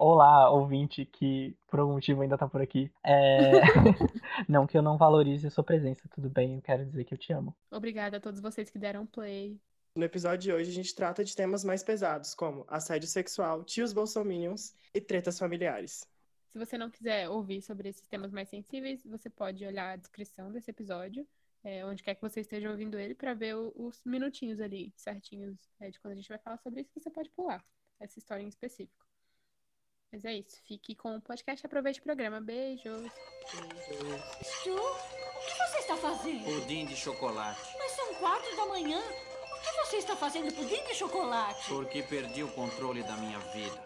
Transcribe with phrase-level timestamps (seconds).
[0.00, 2.88] Olá, ouvinte que por algum motivo ainda tá por aqui.
[3.04, 3.50] É...
[4.48, 6.54] não que eu não valorize a sua presença, tudo bem?
[6.54, 7.52] Eu quero dizer que eu te amo.
[7.68, 9.60] Obrigada a todos vocês que deram play.
[9.96, 13.92] No episódio de hoje, a gente trata de temas mais pesados, como assédio sexual, tios
[13.92, 16.06] bolsominions e tretas familiares.
[16.52, 20.52] Se você não quiser ouvir sobre esses temas mais sensíveis, você pode olhar a descrição
[20.52, 21.26] desse episódio,
[21.64, 25.58] é, onde quer que você esteja ouvindo ele, para ver o, os minutinhos ali certinhos
[25.80, 27.64] é, de quando a gente vai falar sobre isso, você pode pular
[27.98, 29.07] essa história em específico.
[30.10, 30.60] Mas é isso.
[30.66, 31.64] Fique com o podcast.
[31.64, 32.40] Aproveite o programa.
[32.40, 33.10] Beijos.
[34.42, 36.44] Stu, o que você está fazendo?
[36.44, 37.76] Pudim de chocolate.
[37.78, 39.00] Mas são quatro da manhã.
[39.00, 41.68] O que você está fazendo pudim de chocolate?
[41.68, 43.78] Porque perdi o controle da minha vida.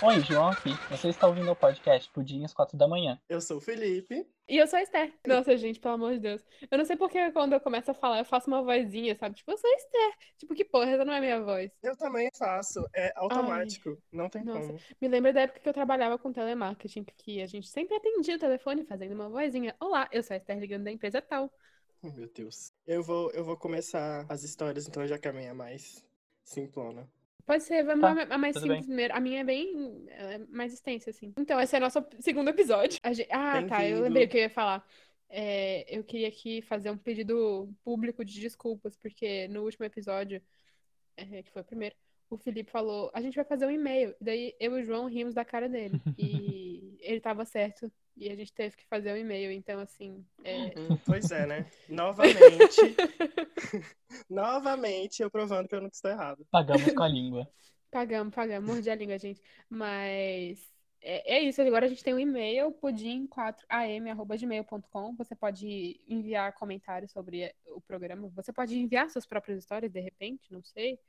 [0.00, 0.70] Oi, João aqui.
[0.90, 3.20] Você está ouvindo o podcast Pudim às quatro da manhã.
[3.28, 4.24] Eu sou o Felipe.
[4.48, 5.12] E eu sou a Esther.
[5.26, 6.44] Nossa, gente, pelo amor de Deus.
[6.70, 9.34] Eu não sei porque quando eu começo a falar, eu faço uma vozinha, sabe?
[9.34, 10.14] Tipo, eu sou a Esther.
[10.38, 11.72] Tipo, que porra, essa não é minha voz.
[11.82, 12.80] Eu também faço.
[12.94, 14.00] É automático.
[14.12, 14.68] Não tem Nossa.
[14.68, 14.78] como.
[15.00, 18.38] Me lembra da época que eu trabalhava com telemarketing, que a gente sempre atendia o
[18.38, 19.74] telefone fazendo uma vozinha.
[19.80, 21.52] Olá, eu sou a Esther ligando da empresa tal.
[22.04, 22.72] Oh, meu Deus.
[22.86, 26.06] Eu vou, eu vou começar as histórias, então já que a minha é mais
[26.44, 27.10] simplona.
[27.46, 28.82] Pode ser, vamos Tá, a mais simples bem.
[28.84, 29.14] primeiro.
[29.14, 31.32] A minha é bem é mais extensa, assim.
[31.38, 32.98] Então, esse é o nosso segundo episódio.
[33.02, 34.86] A gen- Ah, tá, eu lembrei o que eu ia falar.
[35.30, 40.42] É, eu queria aqui fazer um pedido público de desculpas, porque no último episódio,
[41.16, 41.94] é, que foi o primeiro,
[42.30, 44.14] o Felipe falou, a gente vai fazer um e-mail.
[44.20, 45.98] Daí eu e o João rimos da cara dele.
[46.18, 47.90] E ele tava certo.
[48.18, 49.52] E a gente teve que fazer um e-mail.
[49.52, 51.66] Então, assim, é, Hum, pois é, né?
[51.88, 52.76] Novamente.
[54.28, 56.46] novamente, eu provando que eu não estou errado.
[56.50, 57.48] Pagamos com a língua.
[57.90, 59.40] Pagamos, pagamos, mordi a língua, gente.
[59.66, 60.60] Mas
[61.00, 65.16] é, é isso, agora a gente tem um e-mail, pudim4am.gmail.com.
[65.16, 68.28] Você pode enviar comentários sobre o programa.
[68.34, 71.00] Você pode enviar suas próprias histórias, de repente, não sei.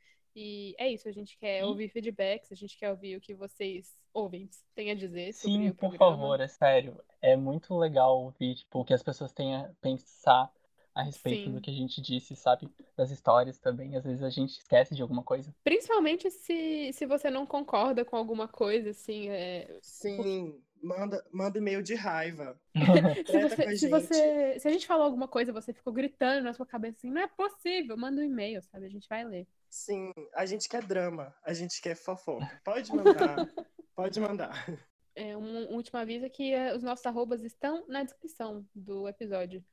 [0.42, 1.68] E é isso, a gente quer Sim.
[1.68, 5.70] ouvir feedbacks, a gente quer ouvir o que vocês ouvintes têm a dizer sobre Sim,
[5.70, 6.16] o por programa.
[6.16, 6.98] favor, é sério.
[7.22, 10.50] É muito legal ouvir, tipo, o que as pessoas têm a pensar
[10.96, 11.56] a respeito Sim.
[11.56, 12.70] do que a gente disse, sabe?
[12.96, 13.98] Das histórias também.
[13.98, 15.54] Às vezes a gente esquece de alguma coisa.
[15.62, 21.82] Principalmente se, se você não concorda com alguma coisa, assim, é, Sim, manda, manda e-mail
[21.82, 22.60] de raiva.
[23.26, 23.90] Se você, a se gente.
[23.90, 27.22] você, se a gente falou alguma coisa, você ficou gritando na sua cabeça assim, não
[27.22, 28.86] é possível, manda um e-mail, sabe?
[28.86, 29.48] A gente vai ler.
[29.70, 32.50] Sim, a gente quer drama, a gente quer fofoca.
[32.64, 33.48] Pode mandar,
[33.96, 34.80] pode mandar.
[35.16, 39.08] É, um, um último aviso é que é, os nossos arrobas estão na descrição do
[39.08, 39.64] episódio.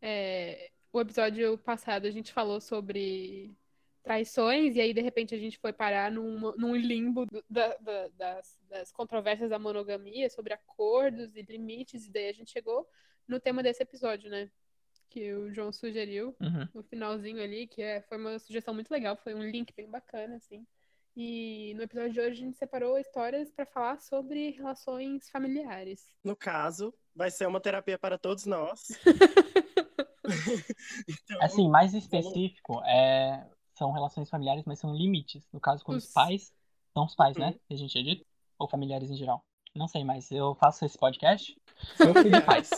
[0.00, 3.54] É, o episódio passado a gente falou sobre
[4.02, 8.08] traições, e aí de repente a gente foi parar num, num limbo do- da- da-
[8.08, 12.88] das, das controvérsias da monogamia, sobre acordos e limites, e daí a gente chegou
[13.28, 14.50] no tema desse episódio, né?
[15.10, 16.68] Que o João sugeriu, Uhum.
[16.74, 20.36] no finalzinho ali, que é, foi uma sugestão muito legal, foi um link bem bacana,
[20.36, 20.66] assim.
[21.16, 26.08] E no episódio de hoje a gente separou histórias para falar sobre relações familiares.
[26.24, 28.88] No caso, vai ser uma terapia para todos nós.
[31.08, 33.44] Então, Assim, mais específico, é...
[33.80, 35.48] são relações familiares, mas são limites.
[35.50, 36.52] No caso, quando os Os- pais,
[36.92, 37.42] são os pais, Uhum.
[37.46, 37.54] né?
[37.66, 38.26] Que a gente dito?
[38.58, 39.42] Ou familiares em geral.
[39.74, 41.56] Não sei, mas eu faço esse podcast.
[41.98, 42.68] De pais.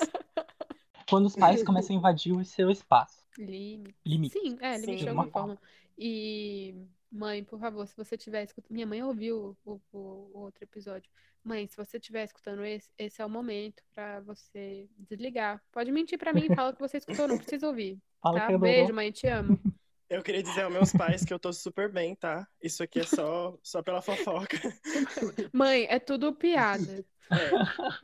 [1.10, 3.24] Quando os pais começam a invadir o seu espaço.
[3.36, 3.94] Limite.
[4.06, 4.38] Limite.
[4.38, 5.04] Sim, é, limite Sim.
[5.04, 5.56] de alguma Uma forma.
[5.56, 5.62] forma.
[5.98, 6.74] E,
[7.10, 8.72] mãe, por favor, se você estiver escutando.
[8.72, 11.10] Minha mãe ouviu o, o- o outro episódio.
[11.42, 15.60] Mãe, se você estiver escutando esse, esse é o momento pra você desligar.
[15.72, 17.98] Pode mentir pra mim, fala que você escutou, não precisa ouvir.
[18.22, 18.46] Fala Tá?
[18.46, 19.58] que eu não Beijo, mãe, te amo.
[20.12, 22.46] eu queria dizer aos meus pais que eu tô super bem, tá?
[22.62, 24.58] Isso aqui é só, só pela fofoca.
[25.52, 27.02] Mãe, é tudo piada.
[27.30, 27.50] É,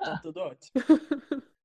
[0.02, 0.72] tá tudo ótimo.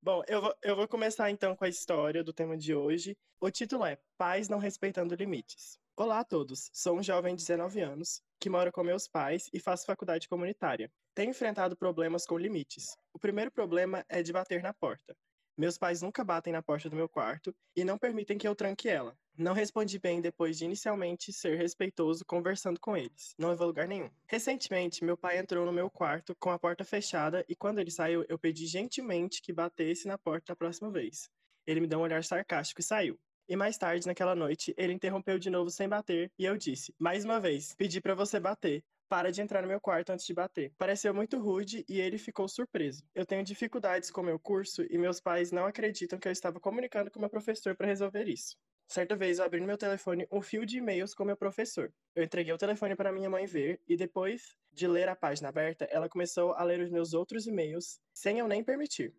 [0.01, 3.15] Bom, eu vou, eu vou começar então com a história do tema de hoje.
[3.39, 5.79] O título é Pais não respeitando limites.
[5.95, 9.61] Olá a todos, sou um jovem de 19 anos que mora com meus pais e
[9.61, 10.91] faço faculdade comunitária.
[11.15, 12.97] Tenho enfrentado problemas com limites.
[13.13, 15.15] O primeiro problema é de bater na porta.
[15.57, 18.89] Meus pais nunca batem na porta do meu quarto e não permitem que eu tranque
[18.89, 19.15] ela.
[19.35, 23.33] Não respondi bem depois de inicialmente ser respeitoso conversando com eles.
[23.35, 24.07] Não levou lugar nenhum.
[24.27, 28.23] Recentemente, meu pai entrou no meu quarto com a porta fechada e quando ele saiu,
[28.29, 31.31] eu pedi gentilmente que batesse na porta da próxima vez.
[31.65, 33.19] Ele me deu um olhar sarcástico e saiu.
[33.49, 37.25] E mais tarde, naquela noite, ele interrompeu de novo sem bater e eu disse: Mais
[37.25, 38.83] uma vez, pedi pra você bater.
[39.09, 40.71] Para de entrar no meu quarto antes de bater.
[40.77, 43.03] Pareceu muito rude e ele ficou surpreso.
[43.13, 47.11] Eu tenho dificuldades com meu curso e meus pais não acreditam que eu estava comunicando
[47.11, 48.55] com meu professor para resolver isso.
[48.87, 51.91] Certa vez eu abri no meu telefone um fio de e-mails com meu professor.
[52.15, 55.85] Eu entreguei o telefone para minha mãe ver e depois de ler a página aberta,
[55.85, 59.15] ela começou a ler os meus outros e-mails sem eu nem permitir.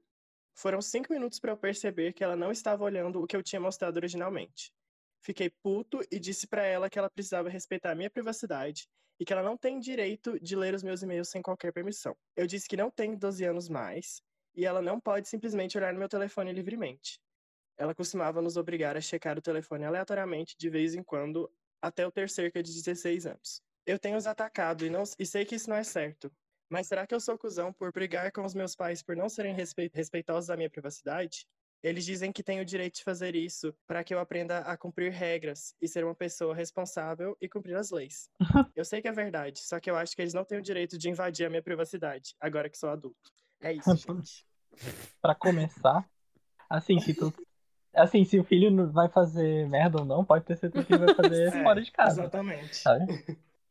[0.55, 3.61] Foram cinco minutos para eu perceber que ela não estava olhando o que eu tinha
[3.61, 4.72] mostrado originalmente.
[5.20, 8.88] Fiquei puto e disse pra ela que ela precisava respeitar a minha privacidade
[9.19, 12.17] e que ela não tem direito de ler os meus e-mails sem qualquer permissão.
[12.37, 14.22] Eu disse que não tenho 12 anos mais
[14.55, 17.20] e ela não pode simplesmente olhar no meu telefone livremente.
[17.76, 21.50] Ela costumava nos obrigar a checar o telefone aleatoriamente de vez em quando
[21.82, 23.62] até eu ter cerca de 16 anos.
[23.87, 26.32] Eu tenho os atacado e, não, e sei que isso não é certo.
[26.69, 29.55] Mas será que eu sou cuzão por brigar com os meus pais por não serem
[29.55, 31.47] respe respeitosos da minha privacidade?
[31.82, 35.12] Eles dizem que tenho o direito de fazer isso para que eu aprenda a cumprir
[35.12, 38.31] regras e ser uma pessoa responsável e cumprir as leis.
[38.75, 40.97] eu sei que é verdade, só que eu acho que eles não têm o direito
[40.97, 43.31] de invadir a minha privacidade, agora que sou adulto.
[43.61, 44.47] É isso, gente.
[45.20, 46.09] pra começar,
[46.70, 47.31] assim, se tu.
[47.96, 51.52] Assim, se o filho vai fazer merda ou não, pode ter certeza que vai fazer
[51.55, 52.32] É, fora de casa.
[52.32, 52.79] Exatamente.
[52.82, 53.06] Sabe?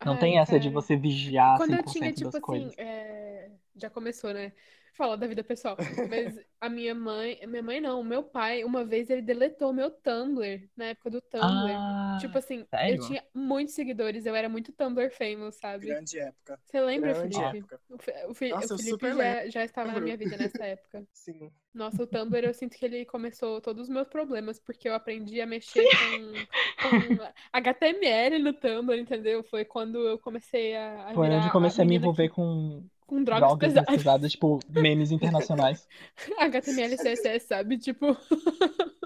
[0.04, 0.72] Não Ai, tem essa de cara.
[0.72, 2.78] você vigiar 100% Quando eu tinha, das tipo assim, coisas.
[2.78, 4.54] é, já começou, né?
[4.94, 5.78] Falar da vida pessoal.
[6.08, 9.90] Mas a minha mãe, minha mãe não, o meu pai, uma vez ele deletou meu
[9.90, 11.70] Tumblr, na época do Tumblr.
[11.72, 12.96] Ah, Tipo assim, sério?
[12.96, 15.88] eu tinha muitos seguidores, eu era muito Tumblr famous, sabe?
[15.88, 16.60] Grande época.
[16.66, 17.58] Você lembra, grande Felipe?
[17.58, 17.82] época.
[17.90, 21.04] O, Fe- Nossa, o eu Felipe já, já estava na minha vida nessa época.
[21.14, 21.52] Sim.
[21.74, 25.42] Nossa, o Tumblr, eu sinto que ele começou todos os meus problemas, porque eu aprendi
[25.42, 26.46] a mexer com,
[26.78, 27.18] com
[27.52, 29.44] HTML no Tumblr, entendeu?
[29.44, 32.84] Foi quando eu comecei a, a Foi onde comecei a me menina envolver que- com
[33.14, 33.96] com drogas, drogas pesadas.
[33.96, 35.88] pesadas, tipo, memes internacionais.
[36.38, 37.78] HTML CSS, sabe?
[37.78, 38.08] Tipo,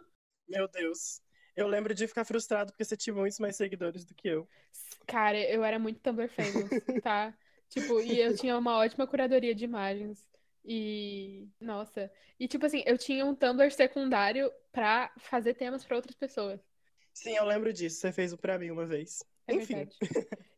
[0.47, 1.21] Meu Deus.
[1.55, 4.47] Eu lembro de ficar frustrado porque você tinha muitos mais seguidores do que eu.
[5.07, 6.69] cara, eu era muito Tumblr famous,
[7.03, 7.33] tá?
[7.69, 10.25] Tipo, e eu tinha uma ótima curadoria de imagens.
[10.63, 12.09] E, nossa.
[12.39, 16.61] E, tipo assim, eu tinha um Tumblr secundário pra fazer temas pra outras pessoas.
[17.13, 17.99] Sim, eu lembro disso.
[17.99, 19.21] Você fez um pra mim uma vez.
[19.47, 19.75] É Enfim.
[19.75, 19.97] verdade.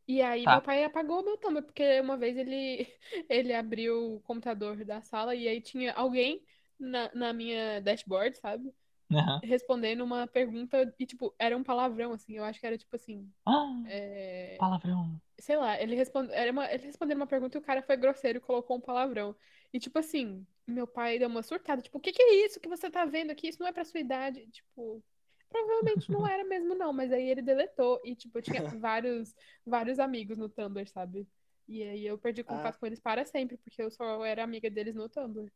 [0.09, 0.53] E aí Tá.
[0.53, 2.87] meu pai apagou meu Tumblr, porque uma vez ele,
[3.29, 6.43] ele abriu o computador da sala e aí tinha alguém
[6.79, 8.73] na, na minha dashboard, sabe?
[9.11, 9.41] Aham.
[9.43, 12.37] Respondendo uma pergunta e, tipo, era um palavrão, assim.
[12.37, 15.21] Eu acho que era, tipo assim, Ah, é, palavrão.
[15.39, 18.39] sei lá, ele, responde, era uma, ele respondeu uma pergunta e o cara foi grosseiro
[18.39, 19.35] e colocou um palavrão.
[19.73, 22.69] E, tipo assim, meu pai deu uma surtada, tipo, o que que é isso que
[22.69, 23.49] você tá vendo aqui?
[23.49, 24.47] Isso não é pra sua idade.
[24.47, 25.03] Tipo,
[25.49, 27.99] provavelmente não era mesmo, não, mas aí ele deletou.
[28.03, 29.35] E, tipo, eu tinha vários,
[29.65, 31.27] vários amigos no Tumblr, sabe?
[31.67, 34.95] E aí eu perdi contato com eles para sempre, porque eu só era amiga deles
[34.95, 35.51] no Tumblr.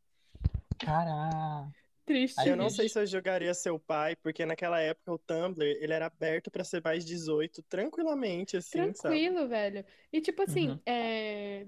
[0.77, 1.71] Caraca.
[2.05, 2.39] Triste.
[2.41, 5.93] Aí eu não sei se eu jogaria seu pai, porque naquela época o Tumblr, ele
[5.93, 8.93] era aberto pra ser mais 18, tranquilamente, assim, sabe?
[8.93, 9.85] Tranquilo, velho.
[10.11, 10.79] E, tipo assim, Uhum.
[10.85, 11.65] é...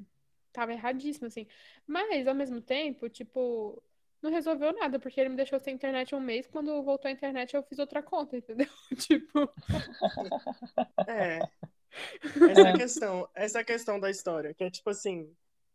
[0.52, 1.48] tava erradíssimo, assim.
[1.88, 3.82] Mas, ao mesmo tempo, tipo,
[4.26, 6.48] não resolveu nada, porque ele me deixou sem internet um mês.
[6.48, 8.68] Quando voltou a internet, eu fiz outra conta, entendeu?
[8.98, 9.50] Tipo,
[11.08, 11.48] É.
[12.46, 15.34] Essa é a questão, essa é a questão da história, que é tipo assim,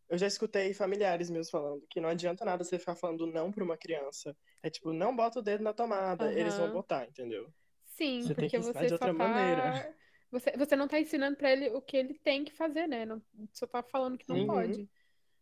[0.08, 3.64] eu já escutei familiares meus falando que não adianta nada você ficar falando não pra
[3.64, 4.37] uma criança.
[4.62, 7.52] É tipo, não bota o dedo na tomada, eles vão botar, entendeu?
[7.87, 9.19] sim, Você tem porque você de só outra tá.
[9.19, 9.97] maneira.
[10.31, 13.05] Você, você não tá ensinando pra ele o que ele tem que fazer, né?
[13.05, 13.20] Não,
[13.52, 14.47] só tá falando que não Uhum.
[14.47, 14.88] pode.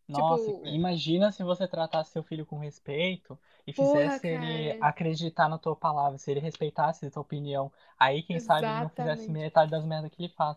[0.09, 5.49] Nossa, Tipo- imagina se você tratasse seu filho com respeito e Porra, fizesse ele acreditar
[5.49, 7.71] na tua palavra, se ele respeitasse a tua opinião.
[7.99, 9.33] Aí, quem sabe, ele não fizesse Exatamente.
[9.33, 10.57] metade das merdas que ele faz.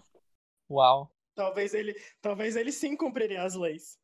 [0.69, 1.11] Uau.
[1.35, 3.97] Talvez ele, talvez ele sim cumpriria as leis.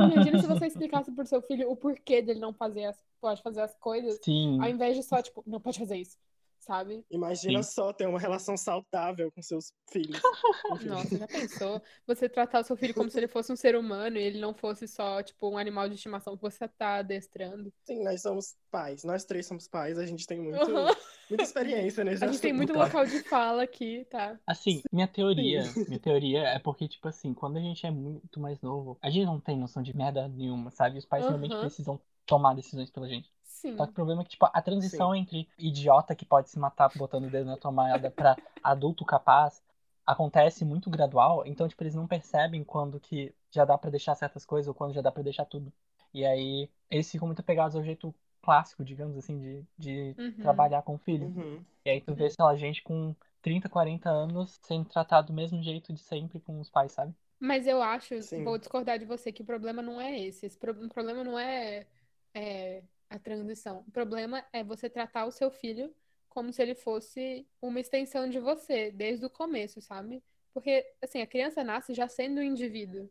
[0.00, 3.60] Imagina se você explicasse pro seu filho o porquê dele não fazer as, pode fazer
[3.62, 4.58] as coisas, Sim.
[4.58, 6.18] ao invés de só, tipo, não pode fazer isso,
[6.64, 7.04] sabe?
[7.10, 7.70] Imagina Sim.
[7.70, 10.20] só ter uma relação saudável com seus filhos.
[10.86, 11.82] Nossa, já pensou?
[12.06, 14.54] Você tratar o seu filho como se ele fosse um ser humano e ele não
[14.54, 17.72] fosse só, tipo, um animal de estimação que você tá adestrando.
[17.84, 19.04] Sim, nós somos pais.
[19.04, 20.70] Nós três somos pais, a gente tem muito,
[21.28, 24.38] muita experiência nesse A gente tem muito local de fala aqui, tá?
[24.46, 28.60] Assim, minha teoria, minha teoria é porque, tipo assim, quando a gente é muito mais
[28.60, 30.98] novo, a gente não tem noção de merda nenhuma, sabe?
[30.98, 31.60] Os pais realmente Aham.
[31.60, 33.30] precisam tomar decisões pela gente.
[33.64, 33.76] Sim.
[33.76, 36.90] Só que o problema é que, tipo, a transição entre idiota que pode se matar
[36.94, 39.62] botando o dedo na tomada pra adulto capaz
[40.06, 44.44] acontece muito gradual, então, tipo, eles não percebem quando que já dá pra deixar certas
[44.44, 45.72] coisas ou quando já dá pra deixar tudo.
[46.12, 50.34] E aí, eles ficam muito apegados ao jeito clássico, digamos assim, de, de Uhum.
[50.40, 51.26] trabalhar com o filho.
[51.26, 51.64] Uhum.
[51.84, 55.62] E aí tu vê, sei lá, gente com 30, 40 anos sendo tratado do mesmo
[55.62, 57.14] jeito de sempre com os pais, sabe?
[57.38, 58.44] Mas eu acho, Sim.
[58.44, 60.46] vou discordar de você, que o problema não é esse.
[60.46, 61.86] Esse pro- o problema não é,
[62.34, 63.84] é a transição.
[63.86, 65.94] O problema é você tratar o seu filho
[66.28, 70.22] como se ele fosse uma extensão de você, desde o começo, sabe?
[70.52, 73.08] Porque, assim, a criança nasce já sendo um indivíduo.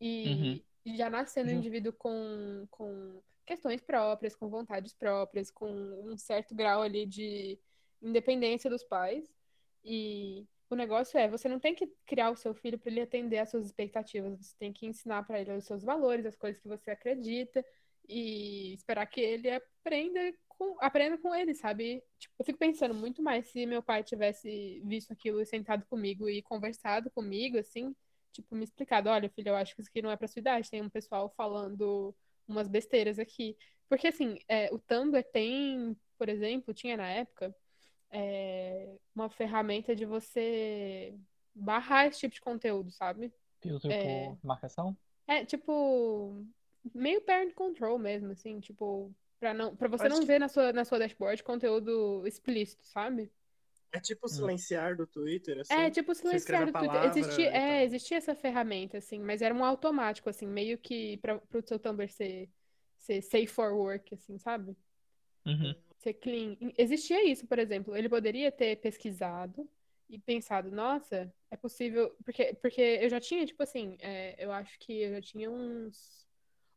[0.00, 5.50] E, e já nasce sendo um Ju- indivíduo com, com questões próprias, com vontades próprias,
[5.50, 7.58] com um certo grau ali de
[8.00, 9.32] independência dos pais.
[9.84, 13.38] E o negócio é, você não tem que criar o seu filho para ele atender
[13.38, 16.68] às suas expectativas, você tem que ensinar para ele os seus valores, as coisas que
[16.68, 17.64] você acredita.
[18.12, 22.02] E esperar que ele aprenda com, aprenda com ele, sabe?
[22.18, 26.28] Tipo, eu fico pensando muito mais se meu pai tivesse visto aquilo e sentado comigo
[26.28, 27.94] e conversado comigo, assim,
[28.32, 30.70] tipo, me explicado, olha, filho, eu acho que isso aqui não é pra sua idade,
[30.70, 32.14] tem um pessoal falando
[32.46, 33.56] umas besteiras aqui.
[33.88, 37.54] Porque, assim, é, o Tumblr tem, por exemplo, tinha na época,
[38.10, 41.14] é, uma ferramenta de você
[41.54, 43.32] barrar esse tipo de conteúdo, sabe?
[43.60, 44.28] Filtro É.
[44.28, 44.96] por marcação?
[45.26, 46.44] É, tipo,
[46.94, 50.48] meio parent control mesmo, assim, tipo, pra, não, pra você Acho não que- ver na
[50.48, 53.30] sua, na sua dashboard conteúdo explícito, sabe?
[53.94, 55.74] É tipo silenciar do Twitter, assim.
[55.74, 57.04] É, tipo silenciar do Twitter.
[57.04, 57.84] Existia, é, tal.
[57.84, 62.08] existia essa ferramenta, assim, mas era um automático, assim, meio que pra, pro seu Tumblr
[62.10, 62.48] ser,
[62.96, 64.74] ser safe for work, assim, sabe?
[65.44, 65.74] Uhum.
[65.98, 66.56] ser clean.
[66.78, 67.94] Existia isso, por exemplo.
[67.94, 69.68] Ele poderia ter pesquisado
[70.08, 72.16] e pensado, nossa, é possível.
[72.24, 76.21] Porque, porque eu já tinha, tipo assim, é, eu acho que eu já tinha uns,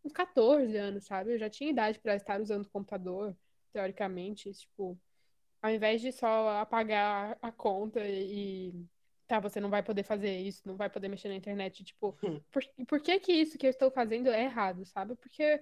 [0.06, 1.34] uns 14 anos, sabe?
[1.34, 3.36] Eu já tinha idade para estar usando o computador,
[3.74, 4.52] teoricamente.
[4.54, 4.98] Tipo,
[5.62, 8.74] ao invés de só apagar a conta e.
[9.28, 11.84] Tá, você não vai poder fazer isso, não vai poder mexer na internet.
[11.84, 12.40] Tipo, Hum.
[12.52, 15.16] por, por que que isso que eu estou fazendo é errado, sabe?
[15.16, 15.60] Porque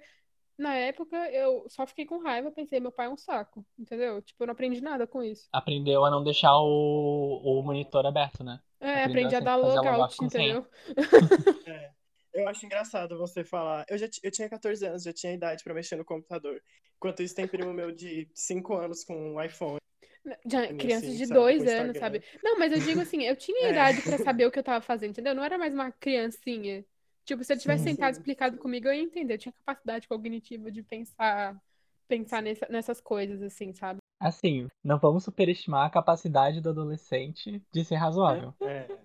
[0.58, 4.20] na época eu só fiquei com raiva, pensei, meu pai é um saco, entendeu?
[4.20, 5.48] Tipo, eu não aprendi nada com isso.
[5.50, 8.60] Aprendeu a não deixar o, o monitor aberto, né?
[8.78, 10.66] É, Aprendeu aprendi a assim, dar logout, entendeu?
[11.66, 11.90] É.
[12.34, 13.84] Eu acho engraçado você falar.
[13.88, 16.60] Eu, já, eu tinha 14 anos, já tinha idade pra mexer no computador.
[16.96, 19.78] Enquanto isso, tem primo meu de 5 anos com um iPhone.
[20.46, 22.22] Já, Assim, crianças de sabe, dois com anos, sabe?
[22.42, 23.70] Não, mas eu digo assim, eu tinha É.
[23.70, 25.34] idade pra saber o que eu tava fazendo, entendeu?
[25.34, 26.84] Não era mais uma criancinha.
[27.24, 29.34] Tipo, se ele tivesse Sim, sentado e sim, explicado comigo, eu ia entender.
[29.34, 31.60] Eu tinha capacidade cognitiva de pensar,
[32.08, 33.98] pensar nessa- nessas coisas, assim, sabe?
[34.20, 38.54] Assim, não vamos superestimar a capacidade do adolescente de ser razoável.
[38.62, 38.86] É.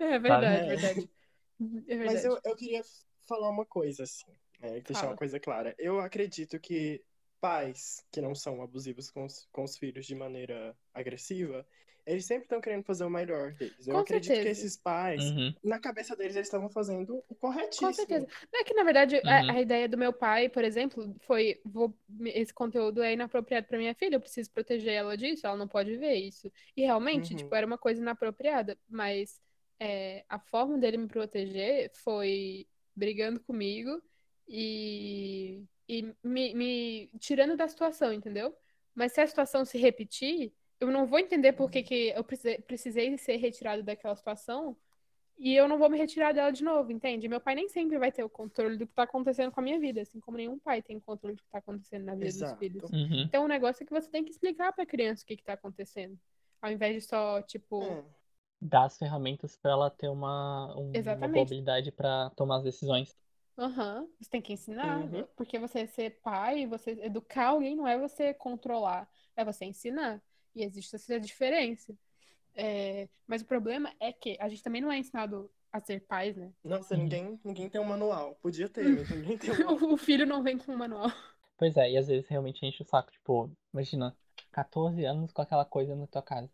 [0.00, 0.66] É verdade, É.
[0.68, 1.10] verdade.
[1.88, 1.96] É.
[1.96, 2.82] Mas eu, eu queria
[3.28, 5.12] falar uma coisa, assim, né, deixar Fala.
[5.12, 5.74] uma coisa clara.
[5.78, 7.02] Eu acredito que
[7.40, 11.66] pais que não são abusivos com os, com os filhos de maneira agressiva,
[12.06, 13.86] eles sempre estão querendo fazer o melhor deles.
[13.86, 14.42] Eu Com acredito certeza.
[14.42, 15.54] que esses pais, Uhum.
[15.62, 17.88] na cabeça deles, eles estavam fazendo o corretíssimo.
[17.88, 18.26] Com certeza.
[18.52, 19.50] Não é que, na verdade, a, Uhum.
[19.50, 23.94] a ideia do meu pai, por exemplo, foi: vou, esse conteúdo é inapropriado para minha
[23.94, 26.50] filha, eu preciso proteger ela disso, ela não pode ver isso.
[26.76, 27.36] E realmente, Uhum.
[27.38, 29.40] tipo, era uma coisa inapropriada, mas
[29.82, 34.00] é, a forma dele me proteger foi brigando comigo
[34.46, 38.56] e, e me, me tirando da situação, entendeu?
[38.94, 42.58] Mas se a situação se repetir, eu não vou entender por que, que eu precisei,
[42.58, 44.76] precisei ser retirado daquela situação
[45.36, 47.26] e eu não vou me retirar dela de novo, entende?
[47.26, 49.80] Meu pai nem sempre vai ter o controle do que tá acontecendo com a minha
[49.80, 52.58] vida, assim como nenhum pai tem controle do que tá acontecendo na vida dos Exato.
[52.60, 52.88] filhos.
[52.92, 53.22] Uhum.
[53.22, 55.54] Então o negócio é que você tem que explicar pra criança o que que tá
[55.54, 56.16] acontecendo.
[56.60, 58.21] Ao invés de só, tipo, É.
[58.64, 63.16] Dar as ferramentas pra ela ter uma, um- uma boa habilidade pra tomar as decisões.
[63.58, 65.00] aham, você tem que ensinar.
[65.00, 65.26] Uhum.
[65.36, 70.22] Porque você ser pai, você educar alguém não é você controlar, é você ensinar.
[70.54, 71.92] E existe essa diferença.
[72.54, 76.36] É, mas o problema é que a gente também não é ensinado a ser pais,
[76.36, 76.52] né?
[76.62, 77.02] Nossa, Uhum.
[77.02, 78.34] ninguém, ninguém tem um manual.
[78.42, 79.92] Podia ter, mas ninguém tem um manual.
[79.92, 81.10] O filho não vem com um manual.
[81.56, 83.10] Pois é, e às vezes realmente enche o saco.
[83.10, 84.16] Tipo, imagina,
[84.50, 86.50] 14 anos com aquela coisa na tua casa.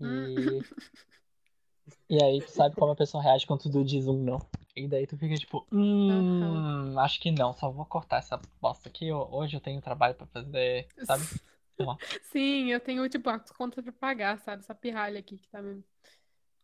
[0.00, 0.36] E.
[2.08, 4.38] E aí tu sabe como a pessoa reage quando tu diz um não.
[4.76, 9.10] E daí tu fica tipo, hum, acho que não, só vou cortar essa bosta aqui.
[9.10, 11.24] ho- Hoje eu tenho trabalho pra fazer, sabe?
[12.30, 14.62] Sim, eu tenho, tipo, as contas pra pagar, sabe?
[14.62, 15.82] Essa pirralha aqui que tá me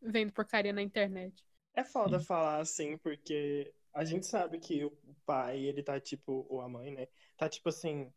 [0.00, 1.44] vendo porcaria na internet.
[1.74, 2.24] É foda Sim.
[2.26, 4.92] falar assim, porque a gente sabe que o
[5.24, 7.06] pai, ele tá tipo, ou a mãe, né?
[7.36, 8.12] Tá tipo assim,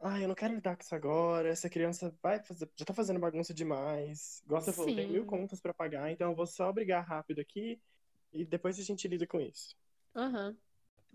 [0.00, 3.20] ai, eu não quero lidar com isso agora, essa criança vai fazer, já tá fazendo
[3.20, 4.42] bagunça demais.
[4.46, 7.80] Gosta falou, tem mil contas pra pagar, então eu vou só brigar rápido aqui
[8.32, 9.76] e depois a gente lida com isso.
[10.14, 10.56] Aham.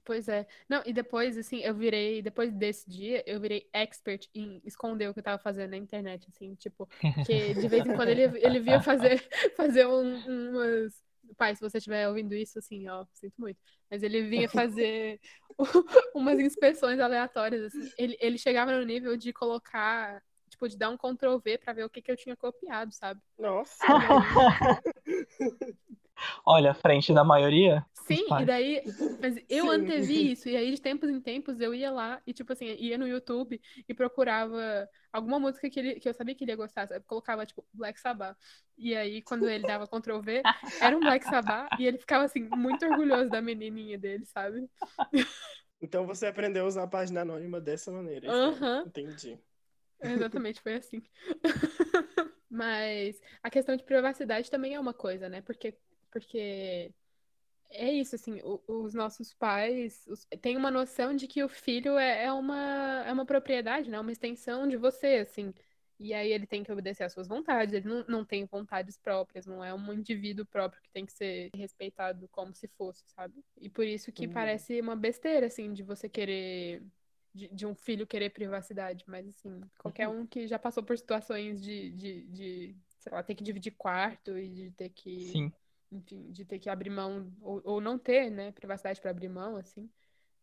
[0.06, 0.48] Pois é.
[0.70, 5.14] Não, e depois, assim, eu virei, depois desse dia, eu virei expert em esconder o
[5.14, 8.60] que eu tava fazendo na internet, assim, tipo, porque de vez em quando ele, ele
[8.62, 9.20] via fazer,
[9.58, 11.04] fazer um- umas.
[11.38, 13.60] Pai, se você estiver ouvindo isso, assim, ó, sinto muito.
[13.90, 15.20] Mas ele vinha fazer
[16.16, 17.90] umas inspeções aleatórias, assim.
[17.98, 21.86] Ele, ele chegava no nível de colocar, tipo, de dar um Ctrl V pra ver
[21.86, 23.22] o que, que eu tinha copiado, sabe?
[23.38, 23.86] Nossa,
[26.46, 27.86] Olha, frente da maioria.
[28.06, 28.82] Sim, e daí,
[29.22, 29.70] mas eu Sim.
[29.70, 32.98] antevi isso, e aí de tempos em tempos eu ia lá e, tipo assim, ia
[32.98, 36.88] no YouTube e procurava alguma música que, ele, que eu sabia que ele ia gostar,
[36.88, 37.04] sabe?
[37.06, 38.38] colocava, tipo, Black Sabbath.
[38.78, 40.44] E aí, quando ele dava Ctrl V,
[40.82, 44.70] era um Black Sabbath, e ele ficava, assim, muito orgulhoso da menininha dele, sabe?
[45.82, 48.28] então você aprendeu a usar a página anônima dessa maneira.
[48.28, 48.52] então.
[48.52, 48.86] Aham.
[48.86, 49.40] Entendi.
[50.02, 51.02] Exatamente, foi assim.
[52.50, 55.42] Mas a questão de privacidade também é uma coisa, né?
[55.42, 55.78] Porque,
[56.12, 56.94] porque
[57.70, 61.98] é isso, assim, o- os nossos pais os- têm uma noção de que o filho
[61.98, 64.00] é, é uma, é uma propriedade, né?
[64.00, 65.54] Uma extensão de você, assim.
[66.00, 69.46] E aí ele tem que obedecer às suas vontades, ele não, não tem vontades próprias,
[69.46, 73.34] não é um indivíduo próprio que tem que ser respeitado como se fosse, sabe?
[73.58, 74.34] E por isso que Uhum.
[74.34, 76.84] parece uma besteira, assim, de você querer,
[77.34, 81.62] de, de um filho querer privacidade, mas assim, qualquer um que já passou por situações
[81.62, 85.54] de, de, de, sei lá, ter que dividir quarto e de ter que Sim.
[85.96, 89.58] Enfim, de ter que abrir mão, ou, ou não ter, né, privacidade para abrir mão,
[89.58, 89.90] assim,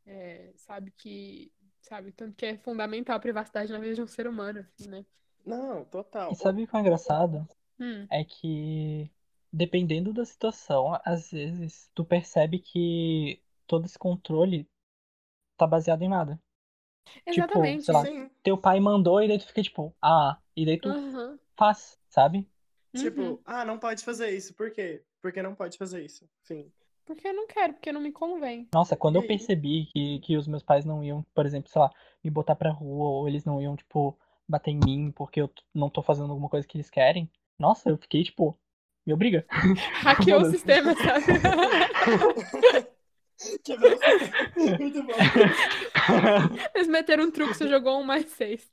[0.07, 4.27] é, sabe que, sabe, tanto que é fundamental a privacidade na vida de um ser
[4.29, 5.07] humano, assim, né?
[5.47, 6.33] Não, total.
[6.33, 7.47] E sabe o que é engraçado?
[7.79, 9.11] Hum, É que,
[9.53, 14.69] dependendo da situação, às vezes tu percebe que todo esse controle
[15.59, 16.41] tá baseado em nada.
[17.27, 17.85] exatamente.
[17.85, 18.31] sei lá, Sim.
[18.43, 22.49] Teu pai mandou e daí tu fica tipo, ah, e daí tu Aham, faz, sabe?
[22.95, 23.43] Tipo, uhum.
[23.45, 24.55] ah, não pode fazer isso.
[24.55, 25.03] Por quê?
[25.23, 26.29] Porque não pode fazer isso.
[26.43, 26.71] Sim.
[27.07, 28.69] Porque eu não quero, porque não me convém.
[28.75, 31.91] Nossa, quando eu percebi que, que os meus pais não iam, por exemplo, sei lá,
[32.23, 34.17] me botar pra rua, ou eles não iam, tipo,
[34.49, 37.97] bater em mim porque eu não tô fazendo alguma coisa que eles querem, nossa, eu
[37.97, 38.59] fiquei, tipo,
[39.07, 39.45] me obriga.
[40.03, 41.25] Hackeou o sistema, sabe?
[43.43, 45.13] O Muito bom.
[46.77, 48.71] Eles meteram um truque, você jogou um mais seis.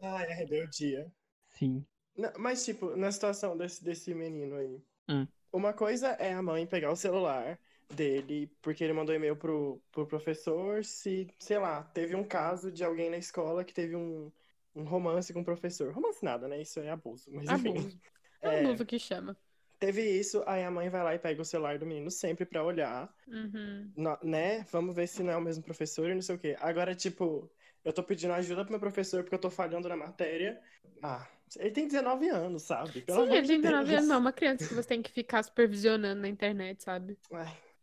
[0.00, 1.12] Ai, a rebeldia.
[1.50, 1.84] Sim.
[2.18, 4.82] Não, mas, tipo, na situação desse, desse menino aí.
[5.08, 5.26] Hum.
[5.52, 7.58] Uma coisa é a mãe pegar o celular
[7.94, 12.84] dele, porque ele mandou e-mail pro, pro professor se, sei lá, teve um caso de
[12.84, 14.32] alguém na escola que teve um,
[14.74, 15.92] um romance com o professor.
[15.94, 16.60] Romance nada, né?
[16.60, 17.30] Isso é abuso.
[17.32, 17.74] Mas enfim.
[17.74, 17.98] Abuso.
[18.42, 19.36] É É, abuso que chama.
[19.78, 22.64] teve isso, aí a mãe vai lá e pega o celular do menino sempre pra
[22.64, 23.92] olhar, Uhum.
[23.96, 24.64] no- né?
[24.64, 26.56] Vamos ver se não é o mesmo professor e não sei o quê.
[26.60, 27.50] Agora, tipo,
[27.84, 30.62] eu tô pedindo ajuda pro meu professor porque eu tô falhando na matéria.
[31.02, 31.26] Ah,
[31.56, 33.00] ele tem 19 anos, sabe?
[33.02, 33.98] Pelo Sim, ele tem 19 Deus.
[33.98, 37.18] anos, não, é uma criança que você tem que ficar supervisionando na internet, sabe?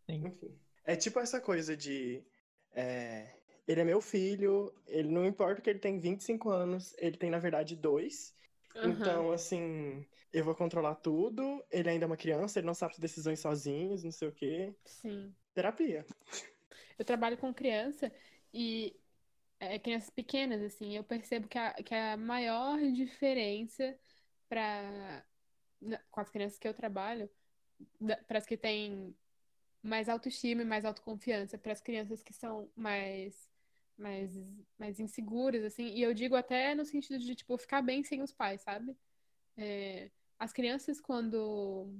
[0.08, 0.26] Sim.
[0.26, 0.58] enfim.
[0.84, 2.22] É tipo essa coisa de.
[2.74, 3.34] é,
[3.66, 7.38] ele é meu filho, ele não importa que ele tem 25 anos, ele tem, na
[7.38, 8.34] verdade, dois.
[8.76, 8.90] Aham.
[8.90, 11.64] Então, assim, eu vou controlar tudo.
[11.70, 14.74] Ele ainda é uma criança, ele não sabe as decisões sozinhos, não sei o quê.
[14.84, 15.34] Sim.
[15.54, 16.04] Terapia.
[16.98, 18.12] Eu trabalho com criança
[18.52, 18.94] e
[19.60, 23.98] é, crianças pequenas, assim, eu percebo que a, que a maior diferença
[24.48, 25.24] para
[26.10, 27.30] com as crianças que eu trabalho,
[28.26, 29.14] para as que têm
[29.82, 33.50] mais autoestima e mais autoconfiança, para as crianças que são mais,
[33.96, 34.32] mais,
[34.78, 38.32] mais inseguras, assim, e eu digo até no sentido de, tipo, ficar bem sem os
[38.32, 38.96] pais, sabe?
[39.56, 41.90] É, as crianças, quando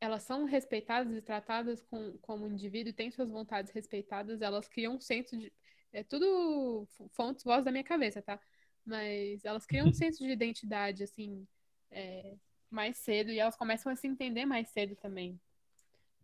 [0.00, 5.00] elas são respeitadas e tratadas com, como indivíduo têm suas vontades respeitadas, elas criam um
[5.00, 5.52] senso de.
[5.92, 8.40] É tudo fontes, voz da minha cabeça, tá?
[8.84, 11.46] Mas elas criam um senso de identidade, assim,
[11.90, 12.34] é,
[12.70, 15.38] mais cedo e elas começam a se entender mais cedo também.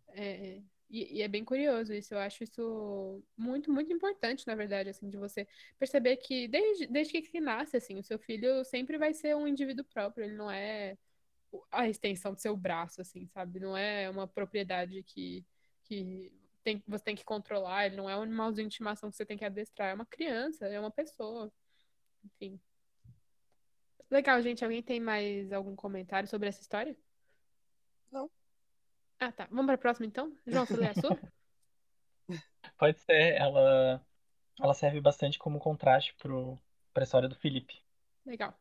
[0.08, 4.88] É, e, e é bem curioso isso, eu acho isso muito, muito importante, na verdade,
[4.88, 5.46] assim, de você
[5.78, 9.84] perceber que desde, desde que nasce, assim, o seu filho sempre vai ser um indivíduo
[9.84, 10.96] próprio, ele não é
[11.70, 13.60] a extensão do seu braço, assim, sabe?
[13.60, 15.44] Não é uma propriedade que,
[15.84, 16.32] que
[16.68, 19.38] tem, você tem que controlar, ele não é um animalzinho de estimação que você tem
[19.38, 21.50] que adestrar, é uma criança, é uma pessoa,
[22.24, 22.60] enfim.
[24.10, 24.64] Legal, gente.
[24.64, 26.96] Alguém tem mais algum comentário sobre essa história?
[28.10, 28.30] Não.
[29.18, 29.46] Ah, tá.
[29.50, 30.34] Vamos para a próxima, então?
[30.46, 31.18] João, você lê a sua?
[32.78, 34.04] Pode ser, ela,
[34.60, 36.58] ela serve bastante como contraste pro,
[36.94, 37.82] pra história do Felipe.
[38.24, 38.54] Legal.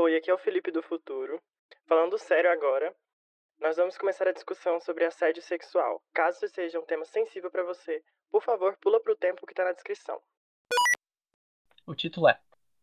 [0.00, 1.42] Oi, aqui é o Felipe do Futuro.
[1.86, 2.94] Falando sério agora,
[3.60, 6.00] nós vamos começar a discussão sobre assédio sexual.
[6.12, 9.64] Caso isso seja um tema sensível pra você, por favor, pula pro tempo que tá
[9.64, 10.20] na descrição.
[11.86, 12.38] O título é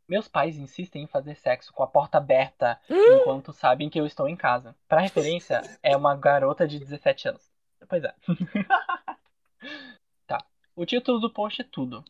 [0.07, 4.27] Meus pais insistem em fazer sexo com a porta aberta enquanto sabem que eu estou
[4.27, 4.75] em casa.
[4.87, 7.51] Pra referência, é uma garota de 17 anos.
[7.87, 8.13] Pois é.
[10.27, 10.45] tá.
[10.75, 12.03] O título do post é tudo.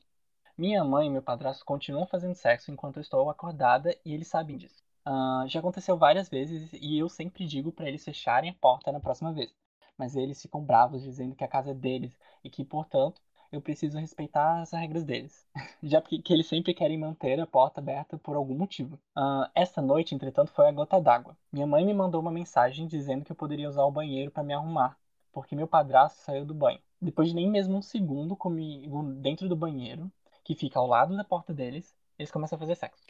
[0.58, 4.58] Minha mãe e meu padrasto continuam fazendo sexo enquanto eu estou acordada e eles sabem
[4.58, 4.85] disso.
[5.06, 9.00] Ah, já aconteceu várias vezes e eu sempre digo pra eles fecharem a porta na
[9.00, 9.54] próxima vez.
[9.98, 13.98] Mas eles ficam bravos dizendo que a casa é deles e que, portanto, eu preciso
[14.00, 15.48] respeitar as regras deles.
[15.82, 19.00] Já que, que eles sempre querem manter a porta aberta por algum motivo.
[19.16, 21.38] Ah, essa noite, entretanto, foi a gota d'água.
[21.52, 24.54] Minha mãe me mandou uma mensagem dizendo que eu poderia usar o banheiro para me
[24.54, 24.98] arrumar,
[25.32, 26.80] porque meu padrasto saiu do banho.
[27.02, 30.12] Depois de nem mesmo um segundo comigo dentro do banheiro,
[30.44, 33.04] que fica ao lado da porta deles, eles começam a fazer sexo.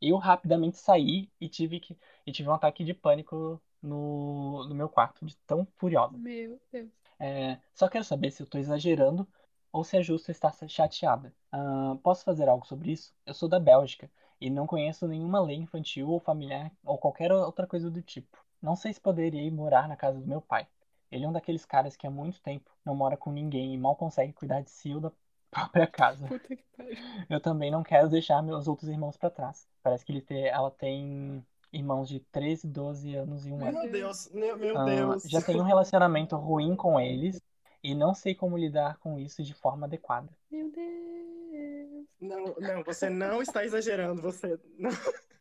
[0.00, 4.88] Eu rapidamente saí e tive que e tive um ataque de pânico no, no meu
[4.88, 6.16] quarto, de tão furiosa.
[6.16, 6.90] Meu Deus.
[7.18, 9.26] É, só quero saber se eu tô exagerando
[9.72, 11.32] ou se é justo estar chateada.
[11.50, 13.14] Ah, posso fazer algo sobre isso?
[13.24, 14.10] Eu sou da Bélgica
[14.40, 18.38] e não conheço nenhuma lei infantil ou familiar ou qualquer outra coisa do tipo.
[18.60, 20.66] Não sei se poderia ir morar na casa do meu pai.
[21.10, 23.94] Ele é um daqueles caras que há muito tempo não mora com ninguém e mal
[23.96, 25.12] consegue cuidar de si ou da
[25.72, 26.26] própria casa.
[26.26, 26.96] Puta que pariu.
[27.28, 29.68] Eu também não quero deixar meus outros irmãos pra trás.
[29.82, 33.78] Parece que ele tem, ela tem irmãos de 13, 12 anos e um ano.
[33.80, 35.22] Meu Deus, meu, meu Ah, Deus.
[35.24, 37.40] já tenho um relacionamento ruim com eles
[37.82, 40.28] e não sei como lidar com isso de forma adequada.
[40.50, 42.06] Meu Deus.
[42.20, 44.58] Não, não, você não está exagerando, você.
[44.78, 44.90] não.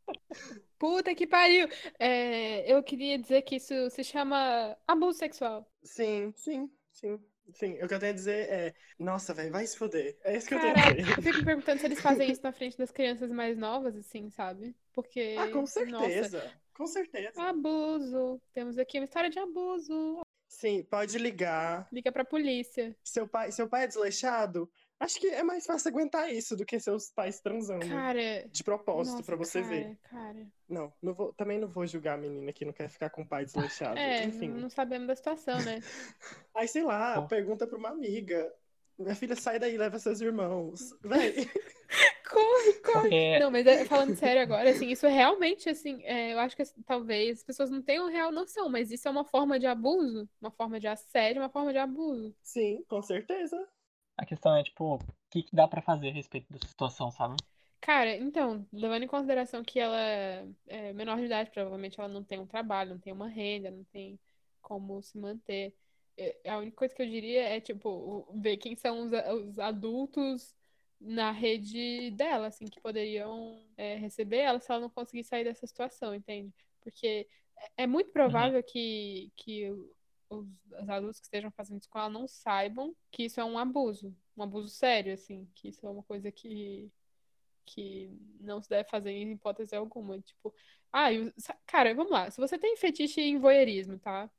[0.80, 1.68] Puta que pariu.
[2.00, 5.66] É, eu queria dizer que isso se chama abuso sexual.
[5.84, 7.20] Sim, sim, sim.
[7.54, 10.18] Sim, o que eu tenho a dizer é, nossa, velho, vai se foder.
[10.24, 10.98] É isso que eu tenho a dizer.
[11.18, 14.30] eu fico me perguntando se eles fazem isso na frente das crianças mais novas, assim,
[14.30, 14.76] sabe?
[14.94, 16.54] Porque, Ah, com nossa, certeza.
[16.74, 17.42] Com certeza.
[17.42, 18.42] abuso.
[18.54, 20.22] Temos aqui uma história de abuso.
[20.48, 21.90] Sim, pode ligar.
[21.92, 22.96] Liga pra polícia.
[23.04, 24.70] Seu pai, seu pai é desleixado?
[25.02, 27.88] Acho que é mais fácil aguentar isso do que seus pais transando.
[27.88, 29.98] Cara, De propósito, nossa, pra você cara, ver.
[30.04, 30.48] Cara.
[30.70, 33.28] Não, não vou, também não vou julgar a menina que não quer ficar com o
[33.28, 33.98] pai desleixado.
[33.98, 34.50] É, Enfim.
[34.50, 35.80] não sabemos da situação, né?
[36.54, 37.28] Aí, sei lá, Pô.
[37.28, 38.54] pergunta pra uma amiga.
[38.96, 40.94] Minha filha, sai daí, leva seus irmãos.
[41.02, 41.50] Véi,
[42.30, 43.02] Corre, corre.
[43.02, 46.56] Porque Não, mas é, falando sério agora, assim, isso é realmente, assim, é, eu acho
[46.56, 49.66] que assim, talvez as pessoas não tenham real noção, mas isso é uma forma de
[49.66, 52.34] abuso, uma forma de assédio, uma forma de abuso.
[52.42, 53.58] sim, com certeza.
[54.22, 55.00] A questão é, tipo, o
[55.32, 57.36] que, que dá pra fazer a respeito dessa situação, sabe?
[57.82, 60.00] Cara, então, levando em consideração que ela
[60.68, 63.84] é menor de idade, provavelmente ela não tem um trabalho, não tem uma renda, não
[63.86, 64.20] tem
[64.62, 65.74] como se manter.
[66.16, 70.56] É, A única coisa que eu diria é, tipo, ver quem são os, os adultos
[71.00, 75.66] na rede dela, assim, que poderiam é, receber ela se ela não conseguir sair dessa
[75.66, 76.54] situação, entende?
[76.82, 77.28] Porque
[77.78, 79.72] é é muito provável que, que
[80.32, 80.48] os,
[80.82, 84.70] os adultos que estejam fazendo ela não saibam que isso é um abuso, um abuso
[84.70, 86.92] sério, assim, que isso é uma coisa que
[87.64, 90.20] que não se deve fazer em hipótese alguma.
[90.20, 90.54] Tipo,
[90.92, 91.10] ah,
[91.66, 92.30] cara, vamos lá.
[92.30, 94.30] Se você tem fetiche em voyeurismo, tá?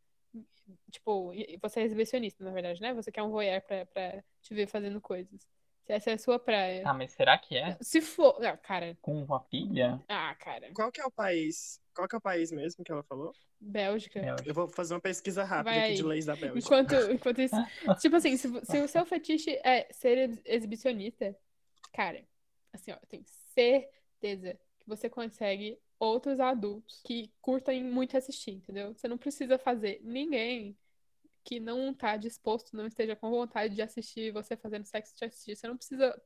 [0.90, 2.92] Tipo, você é exibicionista, na verdade, né?
[2.94, 5.46] Você quer um voyeur pra, pra te ver fazendo coisas.
[5.85, 6.83] Se essa é a sua praia.
[6.87, 7.77] Ah, mas será que é?
[7.81, 8.37] Se for.
[8.45, 8.97] Ah, cara.
[9.03, 10.01] Com uma filha?
[10.09, 10.71] Ah, cara.
[10.73, 11.81] Qual que é o país?
[11.95, 13.33] Qual que é o país mesmo que ela falou?
[13.61, 14.21] Bélgica.
[14.21, 16.59] É, Eu vou fazer uma pesquisa rápida Vai aqui de leis da Bélgica.
[16.59, 17.55] Enquanto, enquanto isso.
[18.01, 21.37] Tipo assim, se, se o seu fetiche é ser ex- exibicionista,
[21.92, 22.25] cara,
[22.73, 28.95] assim, ó, eu tenho certeza que você consegue outros adultos que curtem muito assistir, entendeu?
[28.95, 30.77] Você não precisa fazer ninguém
[31.44, 35.57] que não tá disposto, não esteja com vontade de assistir você fazendo sexo te assistir.
[35.57, 36.20] Você não precisa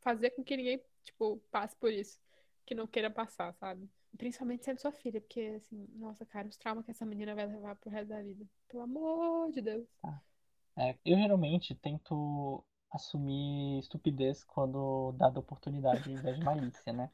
[0.00, 2.20] fazer com que ninguém, tipo, passe por isso,
[2.66, 3.88] que não queira passar, sabe?
[4.16, 7.76] Principalmente sendo sua filha, porque, assim, nossa, cara, os traumas que essa menina vai levar
[7.76, 8.44] pro resto da vida.
[8.68, 9.86] Pelo amor de Deus.
[10.76, 17.10] É, eu geralmente tento assumir estupidez quando dada a oportunidade, ao invés de malícia, né?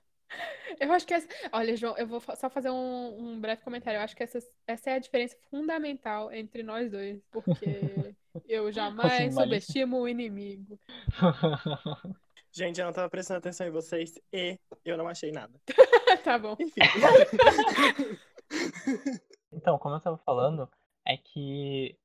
[0.80, 1.28] Eu acho que essa...
[1.52, 3.98] Olha, João, eu vou só fazer um, um breve comentário.
[3.98, 8.14] Eu acho que essa, essa é a diferença fundamental entre nós dois, porque
[8.48, 10.78] eu jamais Assim, subestimo o inimigo.
[12.52, 15.52] Gente, eu não tava prestando atenção em vocês e eu não achei nada.
[16.24, 16.56] Tá bom.
[16.58, 16.80] Enfim.
[19.52, 20.68] Então, como eu tava falando,
[21.04, 21.96] é que,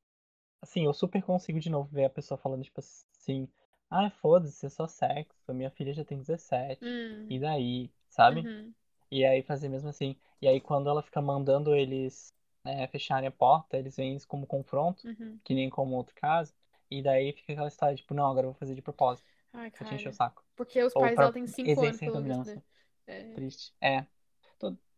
[0.61, 3.47] assim, eu super consigo de novo ver a pessoa falando, tipo assim,
[3.89, 8.47] ah, foda-se, é só sexo, minha filha já tem 17, Hum, e daí, sabe?
[8.47, 8.73] uhum.
[9.11, 10.15] E aí fazer mesmo assim.
[10.41, 12.33] E aí quando ela fica mandando eles
[12.65, 15.41] é, fecharem a porta, eles veem isso como confronto, Uhum.
[15.43, 16.53] que nem como outro caso,
[16.89, 19.85] e daí fica aquela história, tipo, não, agora eu vou fazer de propósito, Ai, pra
[19.85, 20.43] te encher o saco.
[20.55, 22.55] Porque os Ou pais dela têm cinco anos, pelo dominância.
[22.55, 22.63] né?
[23.07, 23.23] É.
[23.33, 23.73] Triste.
[23.81, 24.05] É.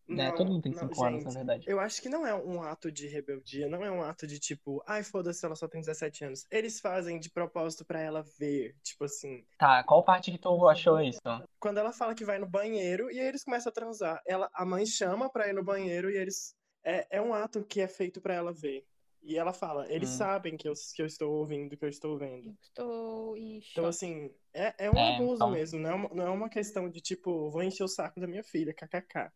[0.06, 1.64] Todo, né, Não, todo mundo tem não, 5 anos, na verdade.
[1.70, 4.84] Eu acho que não é um ato de rebeldia, não é um ato de tipo,
[4.86, 6.46] ai, foda-se, ela só tem 17 anos.
[6.52, 11.00] Eles fazem de propósito pra ela ver, tipo assim, Tá, qual parte que tu achou
[11.00, 11.20] isso?
[11.60, 14.66] quando ela fala que vai no banheiro e aí eles começam a transar, ela, a
[14.66, 18.20] mãe chama pra ir no banheiro e eles é, é um ato que é feito
[18.22, 18.86] pra ela ver.
[19.26, 20.18] E ela fala, eles Hum.
[20.18, 22.50] sabem que eu, que eu estou ouvindo, que eu estou vendo.
[22.50, 26.10] Eu estou em Então, assim, é, é um É, abuso então- mesmo, não é, uma,
[26.10, 29.32] não é uma questão de tipo, vou encher o saco da minha filha, kkk.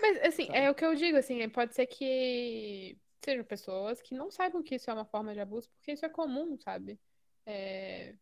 [0.00, 0.58] Mas, assim, Sabe?
[0.58, 4.76] é o que eu digo, assim, pode ser que sejam pessoas que não saibam que
[4.76, 6.98] isso é uma forma de abuso, porque isso é comum, sabe?
[7.44, 8.14] É,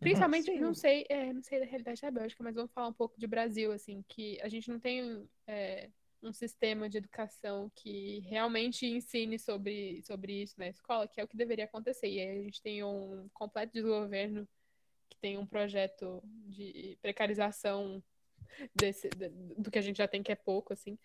[0.00, 0.58] Principalmente, sim.
[0.58, 3.26] não sei, é, não sei da realidade da Bélgica, mas vamos falar um pouco de
[3.26, 5.90] Brasil, assim, que a gente não tem é,
[6.22, 11.28] um sistema de educação que realmente ensine sobre, sobre isso na escola, que é o
[11.28, 12.08] que deveria acontecer.
[12.08, 14.48] E aí a gente tem um completo desgoverno
[15.08, 18.02] que tem um projeto de precarização
[18.74, 19.08] desse,
[19.56, 20.98] do que a gente já tem, que é pouco, assim.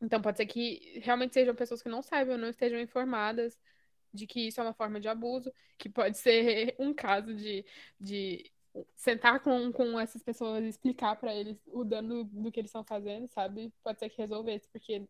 [0.00, 3.58] Então pode ser que realmente sejam pessoas que não saibam, não estejam informadas
[4.12, 7.64] de que isso é uma forma de abuso, que pode ser um caso de,
[8.00, 8.50] de
[8.94, 12.84] sentar com, com essas pessoas e explicar pra eles o dano do que eles estão
[12.84, 13.72] fazendo, sabe?
[13.82, 15.06] Pode ser que resolvesse, porque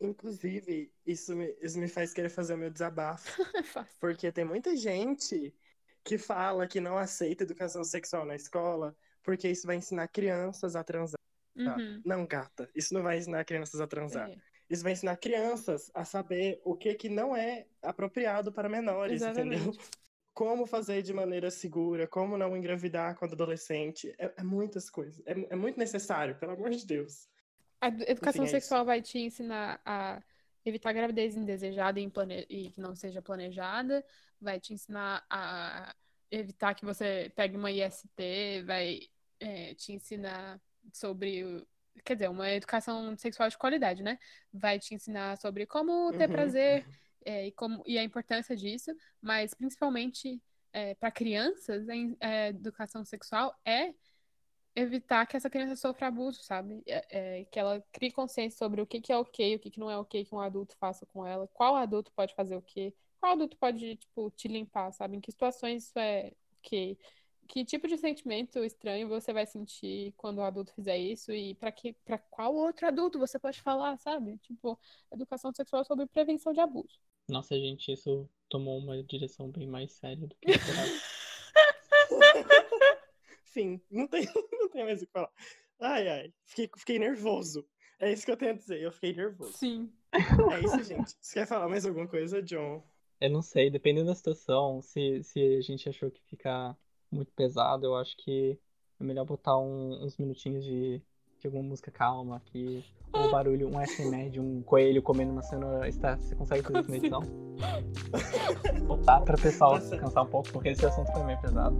[0.00, 3.28] Inclusive, isso me, isso me faz querer fazer o meu desabafo.
[3.76, 3.84] É.
[4.00, 5.54] Porque tem muita gente
[6.02, 10.82] que fala que não aceita educação sexual na escola porque isso vai ensinar crianças a
[10.82, 11.20] transar.
[11.56, 11.76] Tá?
[11.76, 12.02] Uhum.
[12.04, 14.28] Não, gata, isso não vai ensinar crianças a transar.
[14.30, 14.36] É,
[14.68, 19.58] Isso vai ensinar crianças a saber o que, que não é apropriado para menores, entendeu?
[19.58, 19.78] exatamente.
[20.32, 24.14] Como fazer de maneira segura, como não engravidar quando adolescente.
[24.16, 25.20] É, é muitas coisas.
[25.26, 27.28] É, é muito necessário, pelo amor de Deus.
[27.80, 30.22] A ed- educação Enfim, é sexual vai te ensinar a
[30.64, 34.04] evitar gravidez indesejada e, implane- e que não seja planejada,
[34.40, 35.94] vai te ensinar a
[36.30, 39.00] evitar que você pegue uma IST, vai
[39.40, 40.60] é, te ensinar
[40.92, 41.66] sobre,
[42.04, 44.18] quer dizer, uma educação sexual de qualidade, né?
[44.52, 46.32] Vai te ensinar sobre como ter Uhum.
[46.32, 46.86] prazer
[47.24, 48.90] é, e, como, e a importância disso,
[49.20, 50.40] mas principalmente
[51.00, 53.92] para crianças, a en- a educação sexual é
[54.74, 56.82] evitar que essa criança sofra abuso, sabe?
[56.86, 59.80] É- é, que ela crie consciência sobre o que que é ok, o que que
[59.80, 62.94] não é ok que um adulto faça com ela, qual adulto pode fazer o quê,
[63.20, 65.16] qual adulto pode, tipo, te limpar, sabe?
[65.16, 66.98] Em que situações isso é ok.
[67.50, 71.72] Que tipo de sentimento estranho você vai sentir quando o adulto fizer isso e para
[71.72, 74.38] que, para qual outro adulto você pode falar, sabe?
[74.38, 74.78] Tipo,
[75.12, 77.00] educação sexual sobre prevenção de abuso.
[77.28, 80.54] Nossa, gente, isso tomou uma direção bem mais séria do que eu.
[83.46, 85.32] Fim, não tem, não tem mais o que falar.
[85.80, 87.66] Ai, ai, fiquei, fiquei nervoso.
[87.98, 89.54] É isso que eu tenho a dizer, eu fiquei nervoso.
[89.54, 89.92] Sim.
[90.12, 91.16] É isso, gente.
[91.20, 92.80] Você quer falar mais alguma coisa, John?
[93.20, 96.76] Eu não sei, dependendo da situação, se, se a gente achou que fica
[97.10, 98.58] muito pesado, eu acho que
[99.00, 101.02] é melhor botar um- uns minutinhos de,
[101.38, 105.88] de alguma música calma aqui, ou barulho, um SMR de um coelho comendo uma cenoura.
[105.88, 107.22] Está, você consegue fazer isso na edição?
[108.86, 111.76] Botar para o pessoal descansar um pouco, porque esse assunto foi meio pesado.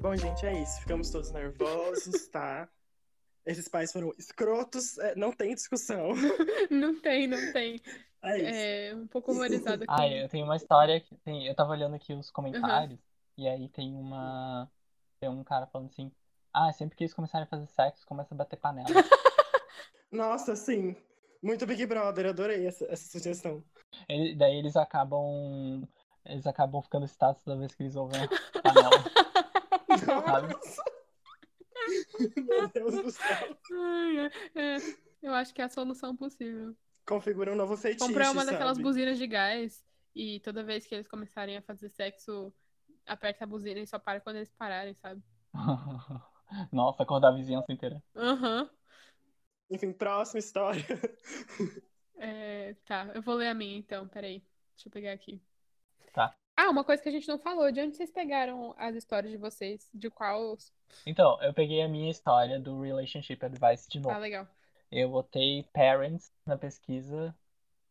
[0.00, 0.80] Bom, gente, é isso.
[0.80, 2.68] Ficamos todos nervosos, tá?
[3.46, 6.10] Esses pais foram escrotos, é, não tem discussão.
[6.70, 7.80] Não tem, não tem.
[8.22, 8.60] É isso.
[8.60, 11.46] É um pouco horrorizada com Ah, eu tenho uma história que tem.
[11.46, 13.00] Eu tava olhando aqui os comentários,
[13.36, 14.70] e aí tem uma.
[15.18, 16.12] Tem um cara falando assim.
[16.52, 18.86] Ah, sempre que eles começarem a fazer sexo, começa a bater panela.
[20.12, 20.94] Nossa, sim.
[21.42, 23.64] Muito Big Brother, adorei essa, essa sugestão.
[24.08, 25.82] Ele- daí eles acabam.
[26.26, 28.28] Eles acabam ficando excitados toda vez que eles ouvem a
[28.60, 28.90] panela.
[30.26, 30.54] Sabe?
[32.36, 33.58] Meu Deus do céu.
[34.54, 34.76] É.
[35.22, 36.74] Eu acho que é a solução possível.
[37.06, 38.82] Configura um novo feitiço, Comprar uma daquelas sabe?
[38.82, 42.52] buzinas de gás e toda vez que eles começarem a fazer sexo,
[43.06, 45.22] aperta a buzina e só para quando eles pararem, sabe?
[46.72, 48.02] Nossa, acordar a vizinhança inteira.
[48.16, 48.70] Aham.
[49.70, 50.84] Enfim, próxima história.
[52.22, 54.44] É, tá, eu vou ler a minha então, peraí.
[54.74, 55.42] Deixa eu pegar aqui.
[56.12, 56.36] Tá.
[56.62, 59.38] Ah, uma coisa que a gente não falou, de onde vocês pegaram as histórias de
[59.38, 59.88] vocês?
[59.94, 60.58] De qual.
[61.06, 64.18] Então, eu peguei a minha história do Relationship Advice de Ah, novo.
[64.20, 64.46] legal.
[64.92, 67.34] Eu botei Parents na pesquisa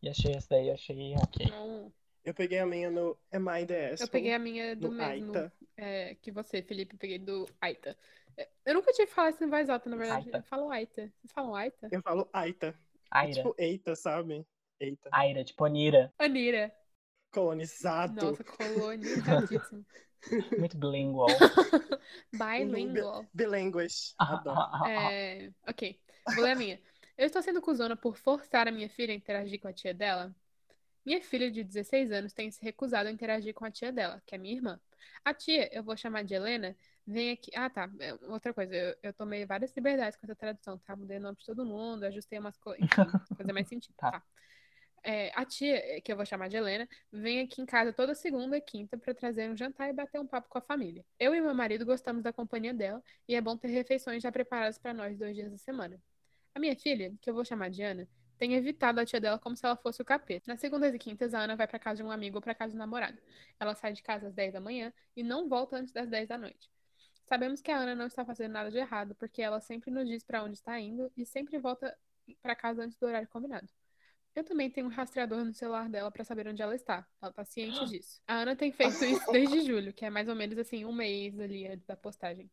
[0.04, 1.48] e achei essa daí, achei ok.
[1.50, 1.92] Não,
[2.24, 6.14] Eu peguei a minha no Am I the eu peguei a minha do mesmo é,
[6.22, 6.94] que você, Felipe.
[6.94, 7.98] Eu peguei do Aita.
[8.38, 10.28] É, Eu nunca tive que falar isso em voz alta, na verdade.
[10.28, 10.38] Aita.
[10.38, 11.12] Eu falo Aita.
[11.18, 11.90] Vocês falam Aita?
[11.92, 12.68] Eu falo Aita.
[12.68, 12.74] É
[13.10, 13.34] Aira.
[13.34, 14.46] tipo eita, sabe?
[14.80, 15.10] Eita.
[15.12, 16.14] Aira, tipo Anira.
[16.20, 16.72] Anira.
[17.32, 18.16] Colonizado.
[18.16, 19.86] Nossa, colonizadíssimo.
[20.60, 21.28] Muito bilingual.
[22.34, 23.26] Bilingual.
[23.34, 24.14] Bilinguas.
[24.20, 24.86] Ah, Adoro.
[24.88, 26.00] É, ok,
[26.36, 26.82] vou ler a minha.
[27.18, 30.36] Eu estou sendo cuzona por forçar a minha filha a interagir com a tia dela.
[31.06, 34.36] Minha filha de 16 anos tem se recusado a interagir com a tia dela, que
[34.36, 34.80] é minha irmã.
[35.24, 37.52] A tia, eu vou chamar de Helena, vem aqui.
[37.56, 37.90] Ah, tá.
[38.00, 40.96] é, Outra coisa, eu, eu tomei várias liberdades com essa tradução, tá?
[40.96, 42.92] Mudei o nome de todo mundo, ajustei umas coisas, enfim,
[43.38, 43.96] fazer mais sentido.
[43.98, 44.12] Tá.
[44.12, 44.24] Tá.
[45.04, 48.58] É, a tia, que eu vou chamar de Helena, vem aqui em casa toda segunda
[48.58, 51.06] e quinta para trazer um jantar e bater um papo com a família.
[51.20, 54.78] Eu e meu marido gostamos da companhia dela e é bom ter refeições já preparadas
[54.78, 56.02] para nós dois dias da semana.
[56.54, 58.08] A minha filha, que eu vou chamar de Ana,
[58.38, 60.46] tem evitado a tia dela como se ela fosse o capeta.
[60.48, 62.74] Nas segundas e quintas, a Ana vai para casa de um amigo ou para casa
[62.74, 63.18] do namorado.
[63.60, 66.38] Ela sai de casa às 10 da manhã e não volta antes das 10 da
[66.38, 66.70] noite.
[67.26, 70.24] Sabemos que a Ana não está fazendo nada de errado, porque ela sempre nos diz
[70.24, 71.96] para onde está indo e sempre volta
[72.42, 73.68] para casa antes do horário combinado.
[74.36, 77.06] Eu também tenho um rastreador no celular dela para saber onde ela está.
[77.22, 78.22] Ela tá ciente disso.
[78.28, 81.38] A Ana tem feito isso desde julho, que é mais ou menos assim um mês
[81.40, 82.50] ali antes da postagem.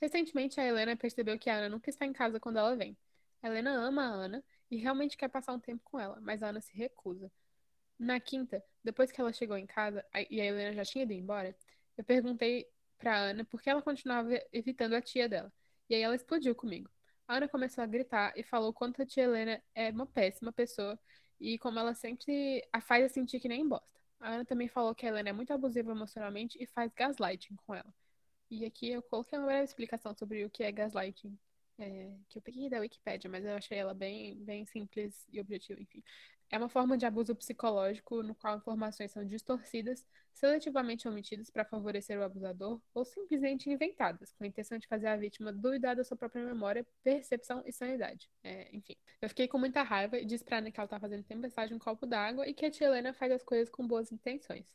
[0.00, 2.96] Recentemente, a Helena percebeu que a Ana nunca está em casa quando ela vem.
[3.42, 6.48] A Helena ama a Ana e realmente quer passar um tempo com ela, mas a
[6.48, 7.30] Ana se recusa.
[7.98, 11.12] Na quinta, depois que ela chegou em casa a- e a Helena já tinha ido
[11.12, 11.54] embora,
[11.96, 15.52] eu perguntei pra Ana por que ela continuava evitando a tia dela.
[15.90, 16.88] E aí ela explodiu comigo.
[17.36, 20.98] Ana começou a gritar e falou quanto a tia Helena é uma péssima pessoa
[21.40, 23.86] e como ela sempre a faz sentir que nem bosta.
[24.18, 27.74] A Ana também falou que a Helena é muito abusiva emocionalmente e faz gaslighting com
[27.74, 27.94] ela.
[28.50, 31.38] E aqui eu coloquei uma breve explicação sobre o que é gaslighting,
[31.78, 35.80] é, que eu peguei da Wikipédia, mas eu achei ela bem, bem simples e objetiva,
[35.80, 36.02] enfim.
[36.50, 42.18] É uma forma de abuso psicológico no qual informações são distorcidas, seletivamente omitidas para favorecer
[42.18, 46.16] o abusador ou simplesmente inventadas, com a intenção de fazer a vítima duvidar da sua
[46.16, 48.30] própria memória, percepção e sanidade.
[48.42, 51.22] É, enfim, eu fiquei com muita raiva e disse pra Ana que ela tá fazendo
[51.22, 54.66] tempestade no copo d'água e que a tia Helena faz as coisas com boas intenções.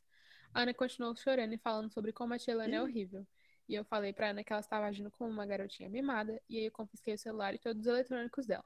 [0.54, 3.26] A Ana continuou chorando e falando sobre como a tia Helena é horrível.
[3.68, 6.66] E eu falei pra Ana que ela estava agindo como uma garotinha mimada, e aí
[6.66, 8.66] eu confisquei o celular e todos os eletrônicos dela.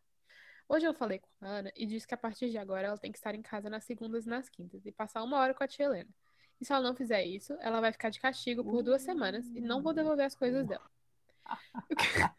[0.70, 3.12] Hoje eu falei com a Ana e disse que a partir de agora ela tem
[3.12, 5.68] que estar em casa nas segundas e nas quintas e passar uma hora com a
[5.68, 6.10] tia Helena.
[6.60, 9.62] E se ela não fizer isso, ela vai ficar de castigo por duas semanas e
[9.62, 10.90] não vou devolver as coisas dela.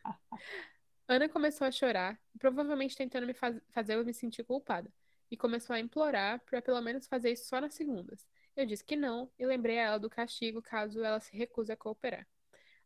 [1.09, 4.93] Ana começou a chorar, provavelmente tentando me faz fazer eu me sentir culpada,
[5.31, 8.27] e começou a implorar para pelo menos fazer isso só nas segundas.
[8.55, 11.77] Eu disse que não e lembrei a ela do castigo caso ela se recuse a
[11.77, 12.27] cooperar.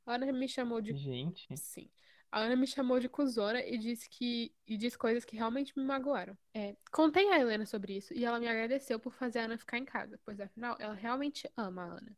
[0.06, 0.94] A Ana me chamou de.
[0.94, 1.46] Gente.
[1.56, 1.90] Sim.
[2.30, 5.84] A Ana me chamou de cuzona e disse que e disse coisas que realmente me
[5.84, 6.36] magoaram.
[6.54, 9.76] É, contei a Helena sobre isso e ela me agradeceu por fazer a Ana ficar
[9.76, 12.16] em casa, pois afinal ela realmente ama a Ana.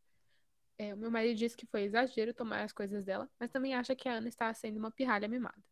[0.78, 3.94] É, o meu marido disse que foi exagero tomar as coisas dela, mas também acha
[3.94, 5.62] que a Ana está sendo uma pirralha mimada.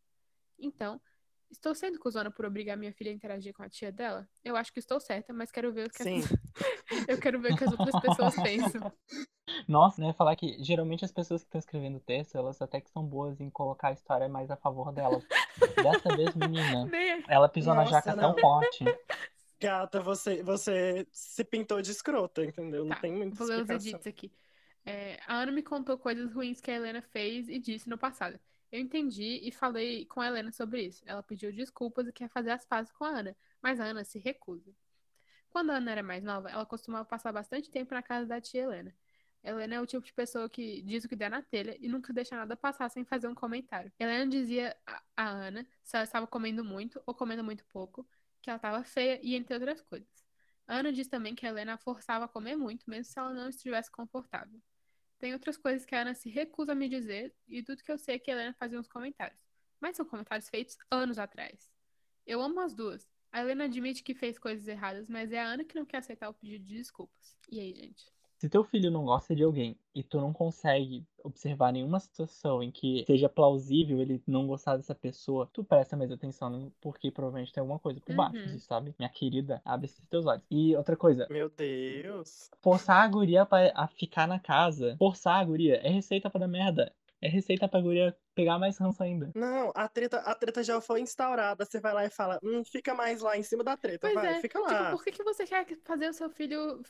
[0.57, 1.01] Então,
[1.49, 4.27] estou sendo cuzona por obrigar minha filha a interagir com a tia dela?
[4.43, 6.19] Eu acho que estou certa, mas quero ver o que Sim.
[6.19, 6.29] as...
[7.09, 8.91] eu quero ver o que as outras pessoas pensam.
[9.67, 10.13] Nossa, né?
[10.13, 13.49] Falar que geralmente as pessoas que estão escrevendo texto, elas até que são boas em
[13.49, 15.25] colocar a história mais a favor delas.
[15.81, 16.89] Dessa vez, menina,
[17.27, 18.33] ela pisou na Nossa, jaca não.
[18.33, 18.85] tão forte.
[19.59, 22.83] Gata, você, você se pintou de escrota, entendeu?
[22.83, 24.31] Não Tá, tem muita Vou ler os edits aqui.
[24.85, 28.37] É, a Ana me contou coisas ruins que a Helena fez e disse no passado.
[28.69, 31.03] Eu entendi e falei com a Helena sobre isso.
[31.05, 34.19] Ela pediu desculpas e quer fazer as pazes com a Ana, mas a Ana se
[34.19, 34.73] recusa.
[35.49, 38.63] Quando a Ana era mais nova, ela costumava passar bastante tempo na casa da tia
[38.63, 38.93] Helena.
[39.43, 42.13] Helena é o tipo de pessoa que diz o que der na telha e nunca
[42.13, 43.91] deixa nada passar sem fazer um comentário.
[43.99, 44.75] Helena dizia
[45.15, 48.07] a, Ana se ela estava comendo muito ou comendo muito pouco,
[48.41, 50.23] que ela estava feia e entre outras coisas.
[50.65, 53.91] Ana diz também que Helena a forçava a comer muito, mesmo se ela não estivesse
[53.91, 54.61] confortável.
[55.19, 57.97] Tem outras coisas que a Ana se recusa a me dizer, e tudo que eu
[57.97, 59.39] sei é que Helena fazia uns comentários.
[59.79, 61.69] Mas são comentários feitos anos atrás.
[62.25, 63.09] Eu amo as duas.
[63.29, 66.29] A Helena admite que fez coisas erradas, mas é a Ana que não quer aceitar
[66.29, 67.37] o pedido de desculpas.
[67.51, 68.05] E aí, gente?
[68.43, 72.69] Se teu filho não gosta de alguém e tu não consegue observar nenhuma situação em
[72.69, 77.61] que seja plausível ele não gostar dessa pessoa, tu presta mais atenção, porque provavelmente tem
[77.61, 78.43] alguma coisa por baixo Uhum.
[78.51, 78.93] disso, sabe?
[78.99, 80.43] Minha querida, abre esses teus olhos.
[80.51, 82.49] E outra coisa, Meu Deus.
[82.61, 86.47] forçar a guria pra, a ficar na casa, forçar a guria, é receita pra dar
[86.49, 86.91] merda.
[87.23, 89.31] É receita pra guria pegar mais ranço ainda.
[89.33, 91.63] Não, a treta, a treta já foi instaurada.
[91.63, 94.33] Você vai lá e fala, hum, fica mais lá em cima da treta, Pois vai,
[94.33, 94.91] é, fica tipo, lá.
[94.91, 96.83] por que, que você quer fazer o seu filho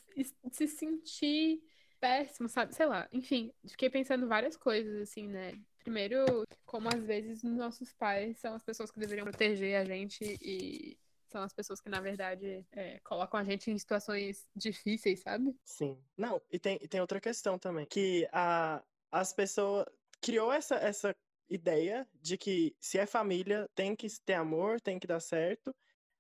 [0.52, 1.62] se sentir
[2.00, 2.74] péssimo, sabe?
[2.74, 3.08] Sei lá.
[3.12, 5.54] Enfim, fiquei pensando várias coisas, assim, né?
[5.84, 6.26] Primeiro,
[6.65, 11.43] como às vezes nossos pais são as pessoas que deveriam proteger a gente e são
[11.43, 15.56] as pessoas que, na verdade, é, colocam a gente em situações difíceis, sabe?
[15.63, 15.96] Sim.
[16.17, 19.86] Não, e tem, e tem outra questão também, que a, as pessoas
[20.24, 21.14] criou essa, essa
[21.50, 25.76] ideia de que se é família, tem que ter amor, tem que dar certo,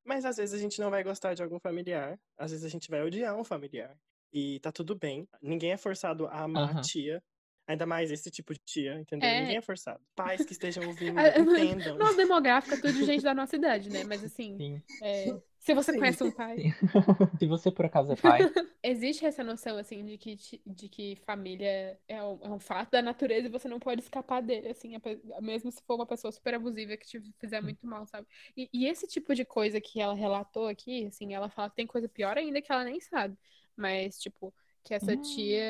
[0.05, 2.89] mas às vezes a gente não vai gostar de algum familiar, às vezes a gente
[2.89, 3.97] vai odiar um familiar,
[4.31, 6.81] e tá tudo bem, ninguém é forçado a amar a Aham.
[6.81, 7.23] tia,
[7.65, 9.29] ainda mais esse tipo de tia, entendeu?
[9.29, 9.39] É.
[9.41, 10.01] Ninguém é forçado.
[10.15, 11.97] Pais que estejam ouvindo, A- entendam.
[11.97, 14.03] Nossa demográfica, tudo de gente da nossa idade, né?
[14.03, 14.81] Mas assim, Sim.
[15.01, 15.25] é,
[15.63, 16.65] se você conhece um pai,
[17.39, 18.49] Se você por acaso é pai,
[18.83, 23.01] Existe essa noção, assim, de que, de que família é um, é um fato da
[23.01, 24.93] natureza e você não pode escapar dele, assim,
[25.41, 28.27] mesmo se for uma pessoa super abusiva que te fizer muito mal, sabe?
[28.57, 31.87] E, e esse tipo de coisa que ela relatou aqui, assim, ela fala que tem
[31.87, 33.37] coisa pior ainda que ela nem sabe.
[33.75, 35.17] Mas, tipo, que essa Hum.
[35.17, 35.63] tia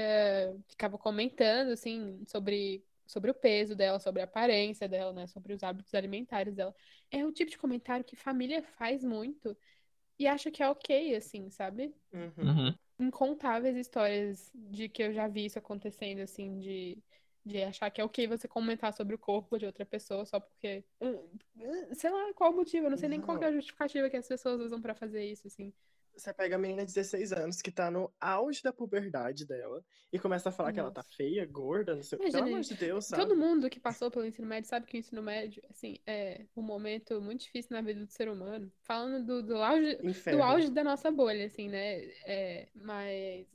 [0.70, 5.28] ficava comentando, assim, sobre, sobre o peso dela, sobre a aparência dela, né?
[5.28, 6.76] Sobre os hábitos alimentares dela.
[7.12, 9.56] É o tipo de comentário que família faz muito
[10.20, 11.94] e acha que é ok, assim, sabe?
[12.12, 12.32] Uhum.
[12.38, 12.76] uhum.
[13.00, 16.98] incontáveis histórias de que eu já vi isso acontecendo, assim, de,
[17.46, 20.84] de achar que é ok você comentar sobre o corpo de outra pessoa só porque.
[21.02, 21.28] hum,
[21.94, 24.18] Sei lá qual o motivo, eu não sei nem qual que é a justificativa que
[24.18, 25.74] as pessoas usam pra fazer isso, assim.
[26.16, 30.20] Você pega a menina de 16 anos que tá no auge da puberdade dela e
[30.20, 31.16] começa a falar que ela tá Nossa.
[31.16, 32.32] feia, gorda, não sei o que.
[32.32, 33.24] Pelo amor de Deus, sabe?
[33.24, 36.62] Todo mundo que passou pelo ensino médio sabe que o ensino médio, assim, é um
[36.62, 38.72] momento muito difícil na vida do ser humano.
[38.84, 40.40] Falando do, do auge, Inferno.
[40.40, 42.04] do auge da nossa bolha, assim, né?
[42.26, 43.48] É, mas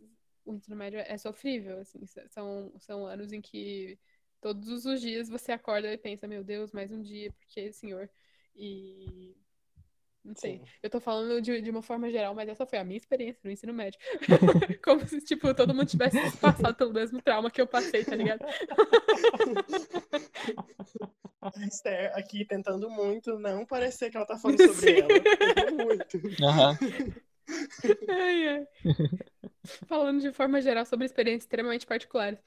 [0.45, 3.99] o ensino médio é sofrível, assim, são, são anos em que
[4.41, 8.11] todos os dias você acorda e pensa, meu Deus, mais um dia, porque, senhor?
[8.55, 9.37] E
[10.25, 10.59] Não sei.
[10.59, 10.65] Sim.
[10.83, 13.51] Eu tô falando de, de uma forma geral, mas essa foi a minha experiência no
[13.51, 13.99] ensino médio.
[14.85, 18.45] Como se, tipo, todo mundo tivesse passado pelo mesmo trauma que eu passei, tá ligado?
[21.41, 25.01] A Esther aqui tentando muito não parecer que ela tá falando sobre Sim.
[25.01, 25.71] ela.
[25.71, 26.21] Muito.
[28.09, 28.67] Ai, ai.
[29.87, 32.39] Falando de forma geral sobre experiências extremamente particulares.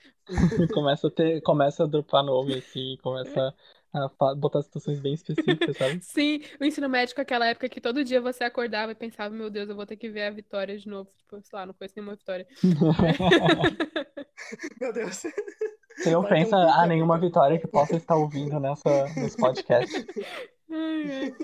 [0.73, 3.53] Começa a ter, começa a dropar nome, assim, começa
[3.93, 5.99] a botar situações bem específicas, sabe?
[6.03, 9.69] Sim, o ensino médico, aquela época que todo dia você acordava e pensava, meu Deus,
[9.69, 11.09] eu vou ter que ver a Vitória de novo.
[11.17, 12.47] Tipo, sei lá, não conheço nenhuma Vitória.
[14.79, 15.23] Meu Deus.
[15.97, 17.19] Sem ofensa um a nenhuma.
[17.19, 19.93] Vitória que possa estar ouvindo nessa, nesse podcast.
[20.73, 21.35] Ai, ai.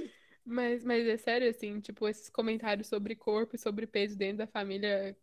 [0.45, 4.47] Mas, mas é sério, assim, tipo, esses comentários sobre corpo e sobre peso dentro da
[4.47, 5.13] família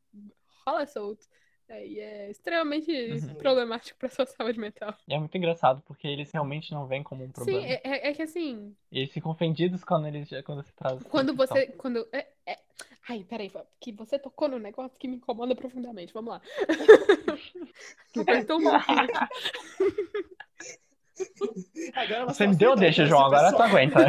[0.66, 1.27] rola solto.
[1.68, 3.34] Aí é extremamente Uhum.
[3.36, 4.94] problemático pra sua saúde mental.
[5.08, 7.66] E é muito engraçado, porque eles realmente não veem como um Sim, problema.
[7.66, 11.66] é, é- é que assim, Eles ficam ofendidos quando eles quando você traz quando você.
[11.68, 12.06] Quando.
[12.12, 12.58] É, é...
[13.08, 13.50] Ai, peraí,
[13.80, 16.12] que você tocou no negócio que me incomoda profundamente.
[16.12, 16.42] Vamos lá.
[18.18, 18.68] Apertou um.
[21.94, 24.08] Agora Você me deu deixa, João, agora tu aguenta.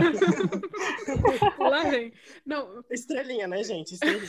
[1.59, 2.11] Lá vem.
[2.45, 3.93] Não, Estrelinha, né, gente?
[3.93, 4.27] Estrelinha.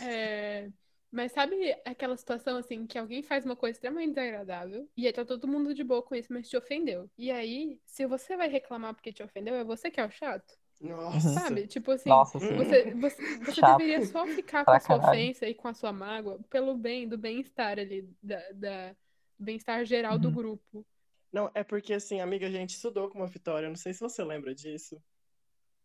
[0.00, 0.68] É,
[1.12, 5.24] Mas sabe aquela situação assim que alguém faz uma coisa extremamente desagradável e aí tá
[5.24, 7.10] todo mundo de boa com isso, mas te ofendeu.
[7.18, 10.56] E aí, se você vai reclamar porque te ofendeu, é você que é o chato,
[10.80, 11.28] Nossa.
[11.30, 11.66] sabe?
[11.66, 15.18] Tipo assim, Nossa, você, você, você deveria só ficar com a sua caralho.
[15.20, 18.90] ofensa e com a sua mágoa pelo bem, do bem-estar ali, da, da-
[19.36, 20.34] do bem-estar geral do Uhum.
[20.34, 20.86] grupo.
[21.32, 23.68] Não, é porque, assim, amiga, a gente estudou com uma Vitória.
[23.68, 25.00] Não sei se você lembra disso.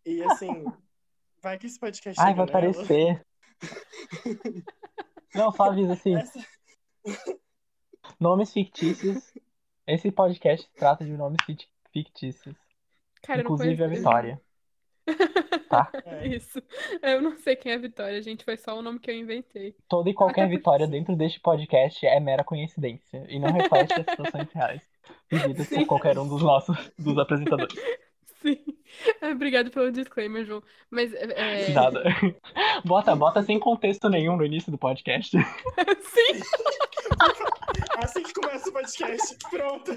[0.05, 0.71] E, assim,
[1.41, 2.69] vai que esse podcast Ai, vai nela.
[2.69, 3.25] aparecer.
[5.35, 6.15] Não, só avisa assim.
[6.15, 6.45] Essa-
[8.19, 9.33] Nomes fictícios.
[9.87, 12.55] Esse podcast trata de nomes fic- fictícios.
[13.21, 14.41] Cara, Inclusive a conheço- Vitória.
[15.69, 15.91] Tá?
[16.05, 16.27] É.
[16.35, 16.61] Isso.
[17.01, 18.43] Eu não sei quem é a Vitória, gente.
[18.43, 19.75] Foi só o nome que eu inventei.
[19.87, 23.93] Toda e qualquer Até porque- vitória dentro deste podcast é mera coincidência e não reflete
[23.93, 24.81] as situações reais
[25.31, 25.75] vividas Sim.
[25.81, 27.75] por qualquer um dos nossos dos apresentadores.
[28.45, 28.63] Sim.
[29.31, 30.61] Obrigado pelo disclaimer, João.
[30.91, 31.69] Mas é...
[31.73, 32.03] Nada.
[32.85, 35.35] Bota, bota sem contexto nenhum no início do podcast.
[35.35, 36.39] Sim.
[37.97, 39.35] Assim que começa o podcast.
[39.49, 39.91] Pronto.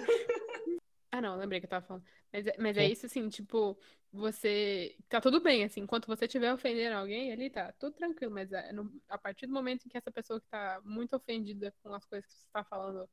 [1.12, 2.04] Ah, não, lembrei que eu tava falando.
[2.32, 3.78] Mas, é- mas é isso, assim, tipo,
[4.12, 4.96] você.
[5.08, 8.72] Tá tudo bem, assim, enquanto você estiver ofendendo alguém, ali tá tudo tranquilo, mas é
[8.72, 12.04] no- a partir do momento em que essa pessoa que tá muito ofendida com as
[12.06, 13.08] coisas que você tá falando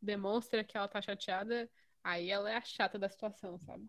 [0.00, 1.68] demonstra que ela tá chateada,
[2.02, 3.88] aí ela é a chata da situação, sabe?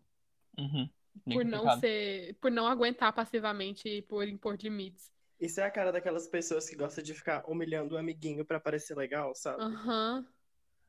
[0.58, 0.90] Uhum.
[1.24, 2.36] Por não ser.
[2.42, 5.12] Por não aguentar passivamente e por impor limites.
[5.40, 8.96] Isso é a cara daquelas pessoas que gostam de ficar humilhando o amiguinho pra parecer
[8.96, 9.62] legal, sabe?
[9.62, 10.26] Aham.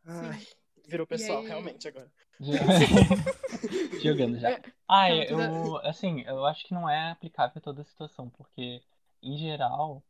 [0.04, 0.46] Ai,
[0.86, 2.10] virou pessoal, aí- realmente, agora.
[4.02, 4.60] Jogando já.
[4.88, 8.80] Ah, eu, assim, eu acho que não é aplicável a toda situação, porque,
[9.20, 10.00] em geral,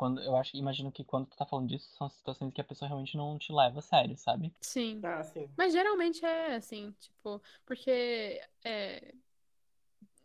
[0.00, 2.88] quando eu acho, imagino que quando tu tá falando disso, são situações que a pessoa
[2.88, 4.50] realmente não te leva a sério, sabe?
[4.62, 5.00] Sim.
[5.04, 5.46] Ah, sim.
[5.58, 9.14] Mas geralmente é assim, tipo, porque é,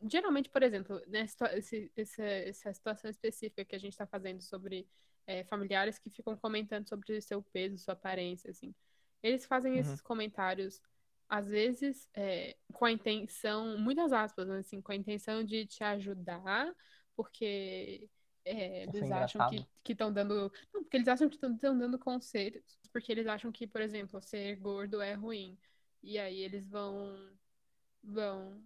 [0.09, 4.41] geralmente, por exemplo, né, situa- esse- essa, essa situação específica que a gente está fazendo
[4.41, 4.87] sobre
[5.27, 8.73] é, familiares que ficam comentando sobre seu peso, sua aparência, assim,
[9.23, 9.79] eles fazem Uhum.
[9.79, 10.79] esses comentários
[11.27, 15.83] às vezes é, com a intenção, muitas aspas, né, assim, com a intenção de te
[15.83, 16.71] ajudar,
[17.15, 18.07] porque
[18.45, 19.49] é, Isso é eles acham
[19.83, 20.51] que estão dando.
[20.73, 22.79] Não, porque eles acham que estão dando conselhos.
[22.91, 25.57] Porque eles acham que, por exemplo, ser gordo é ruim.
[26.01, 27.35] E aí eles vão
[28.03, 28.63] vão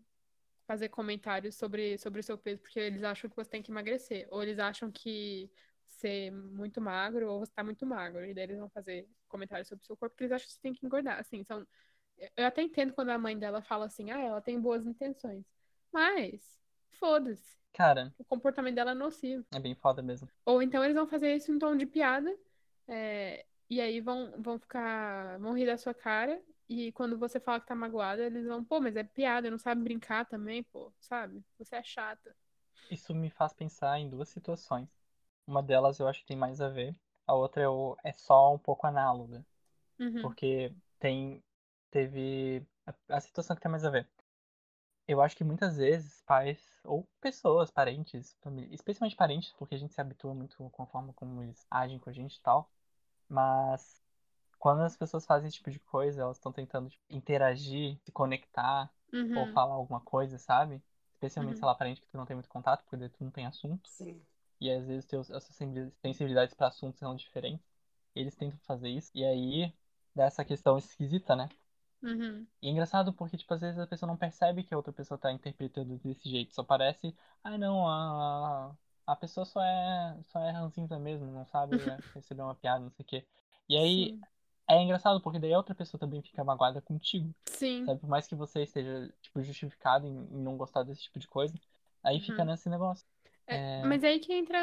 [0.68, 4.28] fazer comentários sobre, sobre o seu peso, porque eles acham que você tem que emagrecer.
[4.30, 5.50] Ou eles acham que
[5.88, 8.26] ser muito magro ou você tá muito magro.
[8.26, 10.62] E daí eles vão fazer comentários sobre o seu corpo, porque eles acham que você
[10.62, 11.20] tem que engordar.
[11.20, 11.66] Assim, são.
[12.36, 15.46] Eu até entendo quando a mãe dela fala assim, ah, ela tem boas intenções.
[15.92, 16.60] Mas,
[17.00, 17.58] foda-se.
[17.74, 19.46] Cara, O comportamento dela é nocivo.
[19.52, 20.28] é bem foda mesmo.
[20.46, 22.36] Ou então eles vão fazer isso em tom de piada,
[22.88, 27.60] é, e aí vão, vão ficar, vão rir da sua cara, e quando você fala
[27.60, 31.44] que tá magoada, eles vão, pô, mas é piada, não sabe brincar também, pô, sabe?
[31.58, 32.36] Você é chata.
[32.92, 34.90] Isso me faz pensar em duas situações.
[35.48, 38.58] Uma delas eu acho que tem mais a ver, a outra é, é só um
[38.58, 39.46] pouco análoga.
[40.00, 40.22] Uhum.
[40.22, 41.44] Porque tem.
[41.92, 42.66] Teve.
[42.86, 44.08] A, a situação que tem mais a ver.
[45.10, 49.92] Eu acho que muitas vezes pais, ou pessoas, parentes, família, especialmente parentes, porque a gente
[49.92, 52.72] se habitua muito com a forma como eles agem com a gente e tal.
[53.30, 54.04] Mas
[54.60, 58.94] quando as pessoas fazem esse tipo de coisa, elas estão tentando tipo, interagir, se conectar,
[59.34, 59.54] ou Uhum.
[59.54, 60.84] falar alguma coisa, sabe?
[61.16, 61.60] Especialmente, Uhum.
[61.60, 63.90] sei lá, parente que tu não tem muito contato, porque daí tu não tem assunto.
[63.90, 64.26] Sim.
[64.62, 67.66] E às vezes teus, as suas sensibilidades- sensibilidades para assuntos são diferentes.
[68.16, 69.12] Eles tentam fazer isso.
[69.16, 69.74] E aí
[70.16, 71.50] dá essa questão esquisita, né?
[72.04, 72.48] Uhum.
[72.62, 75.18] E é engraçado porque, tipo, às vezes a pessoa não percebe que a outra pessoa
[75.18, 76.54] tá interpretando desse jeito.
[76.54, 78.76] Só parece, ah, não, a,
[79.08, 81.78] a pessoa só é, só é ranzinza mesmo, não sabe
[82.14, 83.28] receber uma piada, não sei o quê.
[83.70, 84.26] E aí, Sim.
[84.68, 87.86] é engraçado porque daí a outra pessoa também fica magoada contigo, Sim.
[87.86, 88.00] sabe?
[88.02, 91.58] Por mais que você esteja, tipo, justificado em, em não gostar desse tipo de coisa,
[92.04, 92.46] aí fica Uhum.
[92.46, 93.08] nesse negócio.
[93.48, 94.58] É, É, mas aí que entra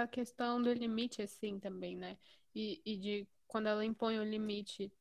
[0.00, 2.18] a, a questão do limite, assim, também, né?
[2.54, 4.92] E, e de quando ela impõe o limite.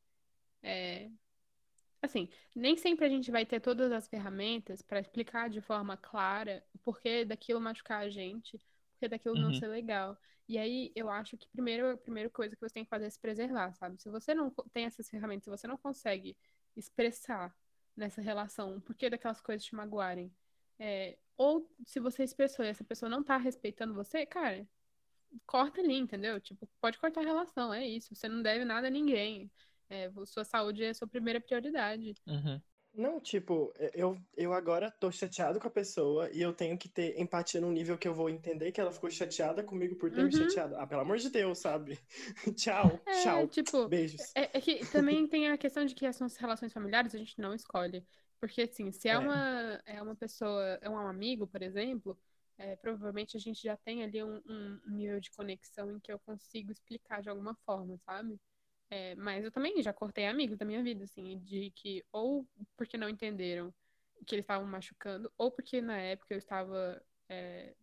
[0.63, 1.09] É,
[2.01, 6.63] assim, nem sempre a gente vai ter todas as ferramentas para explicar de forma clara
[6.73, 8.57] o porquê daquilo machucar a gente,
[8.93, 9.53] porquê daquilo não Uhum.
[9.53, 10.17] ser legal.
[10.47, 13.09] E aí eu acho que primeiro, a primeira coisa que você tem que fazer é
[13.09, 14.01] se preservar, sabe?
[14.01, 16.35] Se você não tem essas ferramentas, se você não consegue
[16.75, 17.55] expressar
[17.95, 20.31] nessa relação o porquê daquelas coisas te magoarem,
[20.79, 24.67] é, ou se você expressou e essa pessoa não tá respeitando você, cara,
[25.45, 26.39] corta ali, entendeu?
[26.39, 28.13] Tipo, pode cortar a relação, é isso.
[28.15, 29.51] Você não deve nada a ninguém.
[29.89, 32.15] É, sua saúde é sua primeira prioridade.
[32.27, 32.61] uhum.
[32.93, 37.19] Não, tipo, eu, eu agora tô chateado com a pessoa e eu tenho que ter
[37.19, 40.31] empatia num nível que eu vou entender que ela ficou chateada comigo por ter me
[40.31, 40.31] Uhum.
[40.31, 40.75] chateado.
[40.75, 41.99] Ah, pelo amor de Deus, sabe?
[42.57, 43.47] tchau, É, tchau.
[43.47, 44.35] tipo, Beijos.
[44.35, 47.39] é, é que também tem a questão de que as nossas relações familiares a gente
[47.39, 48.05] não escolhe.
[48.39, 49.19] Porque, assim, se é, É.
[49.19, 52.17] uma, é uma pessoa, é um amigo, por exemplo,
[52.57, 56.19] é, provavelmente a gente já tem ali um, um nível de conexão em que eu
[56.19, 58.39] consigo explicar de alguma forma, sabe?
[58.89, 62.97] É, mas eu também já cortei amigos da minha vida, assim, de que ou porque
[62.97, 63.73] não entenderam
[64.25, 67.01] que eles estavam machucando, ou porque na época eu estava.
[67.29, 67.75] é,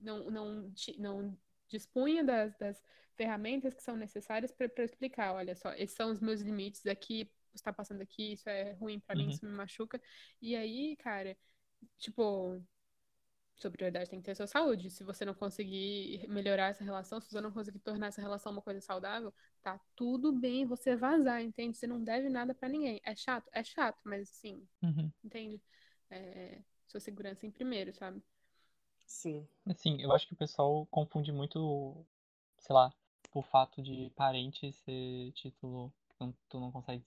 [0.00, 1.38] não, não, não
[1.68, 2.82] dispunha das, das
[3.16, 5.34] ferramentas que são necessárias para explicar.
[5.34, 9.16] Olha só, esses são os meus limites aqui, está passando aqui, isso é ruim para
[9.16, 9.30] mim, Uhum.
[9.30, 10.00] isso me machuca.
[10.40, 11.36] E aí, cara,
[11.98, 12.62] tipo,
[13.58, 14.90] sua prioridade tem que ter a sua saúde.
[14.90, 18.62] Se você não conseguir melhorar essa relação, se você não conseguir tornar essa relação uma
[18.62, 19.32] coisa saudável,
[19.62, 21.76] tá tudo bem você vazar, entende?
[21.76, 23.00] Você não deve nada pra ninguém.
[23.04, 23.48] É chato?
[23.52, 25.12] É chato, mas assim, Uhum.
[25.24, 25.60] entende?
[26.10, 28.22] É, sua segurança em primeiro, sabe?
[29.06, 29.46] Sim.
[29.66, 32.04] Assim, eu acho que o pessoal confunde muito,
[32.58, 32.92] sei lá,
[33.34, 37.02] o fato de parente ser título que não- tu não consegue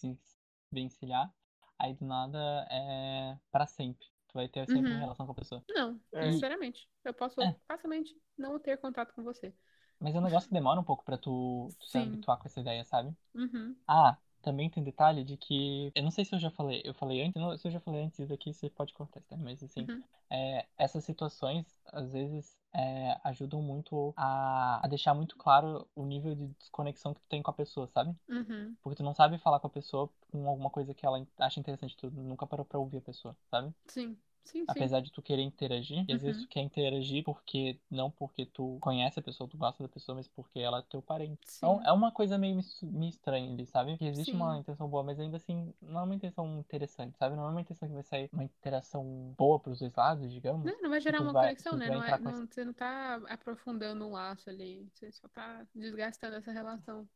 [0.72, 1.34] desvencilhar,
[1.80, 4.08] aí do nada é pra sempre.
[4.32, 4.94] Tu vai ter sempre Uhum.
[4.94, 5.64] uma relação com a pessoa.
[5.70, 6.32] Não, É.
[6.32, 6.88] sinceramente.
[7.04, 7.56] Eu posso É.
[7.68, 9.54] facilmente não ter contato com você.
[10.00, 12.60] Mas é um negócio que demora um pouco pra tu, tu se habituar com essa
[12.60, 13.16] ideia, sabe?
[13.34, 13.76] Uhum.
[13.88, 15.92] Ah, também tem detalhe de que.
[15.96, 16.82] Eu não sei se eu já falei.
[16.84, 17.42] Eu falei antes.
[17.42, 19.38] Não, se eu já falei antes isso aqui, você pode cortar, tá?
[19.38, 20.04] Mas assim, Uhum.
[20.30, 26.34] é, essas situações, às vezes, é, ajudam muito a, a deixar muito claro o nível
[26.36, 28.16] de desconexão que tu tem com a pessoa, sabe?
[28.30, 28.76] Uhum.
[28.82, 31.96] Porque tu não sabe falar com a pessoa com alguma coisa que ela acha interessante.
[31.98, 33.74] Tu nunca parou pra ouvir a pessoa, sabe?
[33.88, 34.18] Sim.
[34.44, 34.68] Sim, sim.
[34.68, 36.44] Apesar de tu querer interagir, e às vezes Uhum.
[36.44, 40.28] tu quer interagir porque não porque tu conhece a pessoa, tu gosta da pessoa, mas
[40.30, 41.40] porque ela é teu parente.
[41.58, 41.86] Então Sim.
[41.86, 43.98] é uma coisa meio, meio estranha ali, sabe?
[43.98, 44.60] Que existe uma Sim.
[44.60, 47.36] intenção boa, mas ainda assim não é uma intenção interessante, sabe?
[47.36, 50.66] Não é uma intenção que vai sair uma interação boa pros dois lados, digamos.
[50.66, 51.90] Não, não vai gerar uma vai- conexão, né?
[51.90, 54.88] Não é, não- você não tá aprofundando um laço ali.
[54.94, 57.08] Você só tá desgastando essa relação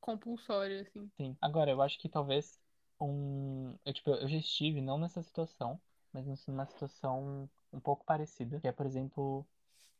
[0.00, 1.10] compulsória, assim.
[1.16, 1.36] Sim.
[1.40, 2.58] Agora, eu acho que talvez
[3.00, 3.76] um.
[3.84, 5.80] Eu, tipo, eu já estive, não nessa situação,
[6.24, 8.60] mas numa situação um pouco parecida.
[8.60, 9.46] Que é, por exemplo,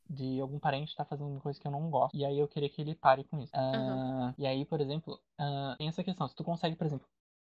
[0.09, 2.17] de algum parente estar fazendo uma coisa que eu não gosto.
[2.17, 3.53] E aí eu queria que ele pare com isso.
[3.55, 6.27] Ah, e aí, por exemplo, ah, tem essa questão.
[6.29, 7.07] Se tu consegue, por exemplo.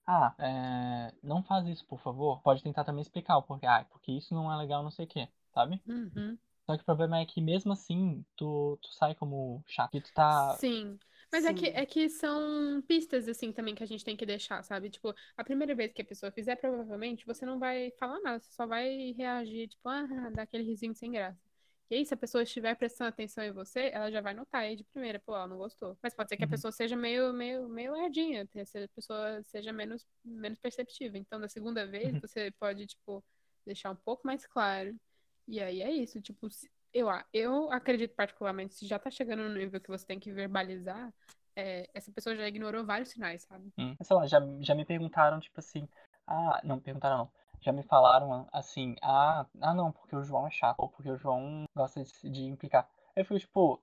[0.06, 2.40] Ah, é, não faz isso, por favor.
[2.40, 3.66] Pode tentar também explicar o porquê.
[3.66, 5.82] Ah, porque isso não é legal, não sei o quê, sabe?
[5.86, 6.38] Uhum.
[6.64, 9.94] Só que o problema é que mesmo assim, tu, tu sai como chato.
[9.94, 10.56] E tu tá.
[10.58, 10.98] Sim.
[11.30, 14.62] Mas é que, é que são pistas, assim, também que a gente tem que deixar,
[14.62, 14.88] sabe?
[14.90, 18.50] Tipo, a primeira vez que a pessoa fizer, provavelmente você não vai falar nada, você
[18.52, 21.38] só vai reagir, tipo, ah, dar aquele risinho sem graça.
[21.90, 24.76] E aí, se a pessoa estiver prestando atenção em você, ela já vai notar aí
[24.76, 25.98] de primeira, pô, ela não gostou.
[26.02, 26.50] Mas pode ser que a Uhum.
[26.50, 31.16] pessoa seja meio, meio, meio lerdinha, te- se a pessoa seja menos, menos perceptiva.
[31.18, 32.20] Então, da segunda vez, Uhum.
[32.20, 33.24] você pode, tipo,
[33.66, 34.94] deixar um pouco mais claro.
[35.46, 39.42] E aí é isso, tipo, se- eu, a- eu acredito particularmente, se já tá chegando
[39.48, 41.12] no nível que você tem que verbalizar,
[41.56, 43.72] é, essa pessoa já ignorou vários sinais, sabe?
[43.78, 43.96] Hum.
[44.02, 45.88] Sei lá, já, já me perguntaram, tipo assim.
[46.26, 47.30] Ah, não, perguntaram não.
[47.60, 51.16] Já me falaram assim, ah, ah não, porque o João é chato, ou porque o
[51.16, 52.88] João gosta de, de implicar.
[53.16, 53.80] Eu fico, tipo,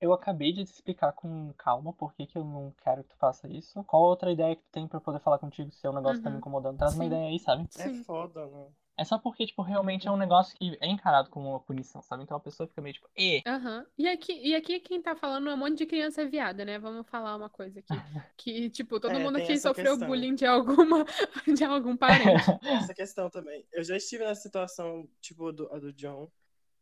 [0.00, 3.16] eu acabei de te explicar com calma por que, que eu não quero que tu
[3.18, 3.82] faça isso.
[3.84, 6.30] Qual outra ideia que tu tem pra eu poder falar contigo se o negócio tá
[6.30, 6.38] me Uhum.
[6.38, 6.78] incomodando?
[6.78, 7.06] Traz uma Sim.
[7.06, 7.66] ideia aí, sabe?
[7.74, 8.02] É Sim.
[8.06, 8.72] foda, né?
[8.98, 12.24] É só porque, tipo, realmente é um negócio que é encarado como uma punição, sabe?
[12.24, 13.86] Então a pessoa fica meio tipo, e Aham.
[13.96, 16.78] E aqui, e aqui quem tá falando é um monte de criança viada, né?
[16.78, 17.88] Vamos falar uma coisa aqui.
[18.36, 20.08] Que, tipo, todo É, mundo aqui sofreu questão.
[20.08, 21.04] bullying de alguma,
[21.56, 22.42] de algum parente.
[22.62, 23.64] Essa questão também.
[23.72, 26.30] Eu já estive nessa situação, tipo, do, a do John,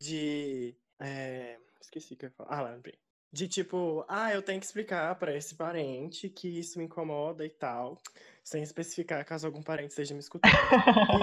[0.00, 0.74] de.
[1.00, 2.58] é, Esqueci o que eu ia falar.
[2.58, 2.98] Ah, lá, lembrei.
[3.32, 7.50] De tipo, ah, eu tenho que explicar para esse parente que isso me incomoda e
[7.50, 7.98] tal,
[8.42, 10.52] sem especificar caso algum parente esteja me escutando.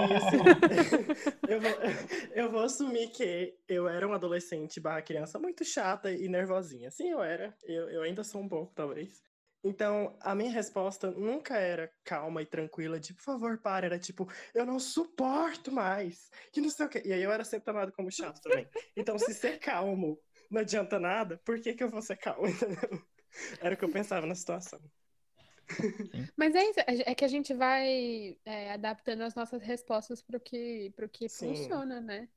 [0.08, 0.36] e assim,
[1.48, 1.70] eu, vou,
[2.34, 6.90] eu vou assumir que eu era um adolescente barra criança muito chata e nervosinha.
[6.90, 7.56] Sim, eu era.
[7.64, 9.22] Eu, eu ainda sou um pouco, talvez.
[9.64, 13.86] Então, a minha resposta nunca era calma e tranquila, de por favor, para.
[13.86, 16.30] Era tipo, eu não suporto mais.
[16.52, 17.02] Que não sei o quê.
[17.02, 18.68] E aí eu era sempre tomado como chato também.
[18.94, 20.20] Então, se ser calmo
[20.54, 22.44] não adianta nada, por que, que eu vou ser calmo?
[23.60, 24.80] Era o que eu pensava na situação.
[26.36, 30.40] Mas é isso, é que a gente vai é, adaptando as nossas respostas para o
[30.40, 32.28] que, pro que funciona, né?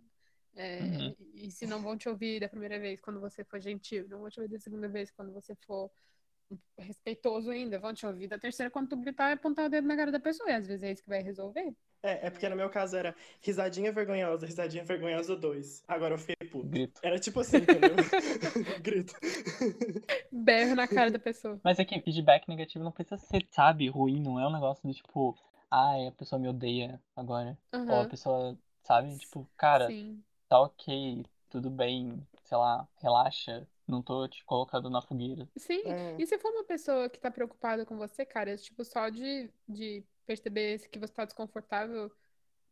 [0.56, 1.16] É, uhum.
[1.36, 4.30] E se não vão te ouvir da primeira vez quando você for gentil, não vão
[4.30, 5.92] te ouvir da segunda vez quando você for
[6.78, 9.96] respeitoso ainda, vão te ouvir da terceira quando tu gritar e apontar o dedo na
[9.96, 11.76] cara da pessoa, e às vezes é isso que vai resolver.
[12.02, 15.84] É, é porque no meu caso era risadinha vergonhosa, risadinha vergonhosa 2.
[15.88, 16.68] Agora eu fiquei puto.
[16.68, 17.00] Grito.
[17.04, 17.96] Era tipo assim, entendeu?
[18.82, 19.14] Grito.
[20.32, 21.60] Berro na cara da pessoa.
[21.64, 24.94] Mas é que feedback negativo não precisa ser, sabe, ruim, não é um negócio do
[24.94, 25.38] tipo,
[25.70, 27.58] ai, a pessoa me odeia agora.
[27.74, 27.90] Uhum.
[27.90, 30.24] Ou a pessoa, sabe, tipo, cara, Sim.
[30.48, 35.48] tá ok, tudo bem, sei lá, relaxa, não tô te colocando na fogueira.
[35.56, 36.16] Sim, é.
[36.18, 40.04] e se for uma pessoa que tá preocupada com você, cara, tipo, só de, de
[40.26, 42.12] perceber que você tá desconfortável,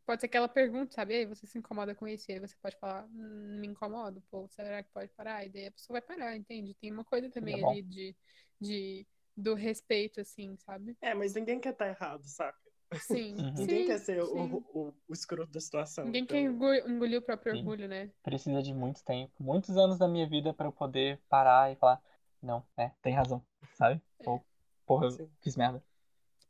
[0.05, 1.13] pode ser que ela pergunte, sabe?
[1.13, 2.29] Ei, você se incomoda com isso?
[2.29, 5.45] E aí você pode falar, hum, me incomodo, pô, será que pode parar?
[5.45, 6.75] E daí a pessoa vai parar, entende?
[6.75, 8.15] Tem uma coisa também é ali de,
[8.59, 10.95] de, do respeito, assim, sabe?
[11.01, 12.57] É, mas ninguém quer estar tá errado, sabe?
[12.99, 13.35] Sim.
[13.35, 13.53] Uhum.
[13.53, 16.05] Ninguém sim, quer ser o, o, o, escroto da situação.
[16.05, 16.37] Ninguém então...
[16.37, 17.59] quer engolir o próprio sim.
[17.59, 18.11] orgulho, né?
[18.23, 22.01] Precisa de muito tempo, muitos anos da minha vida para eu poder parar e falar:
[22.41, 23.43] não, é, tem razão,
[23.73, 24.01] sabe?
[24.19, 24.29] É.
[24.29, 24.45] Ou,
[24.85, 25.83] porra, eu fiz merda.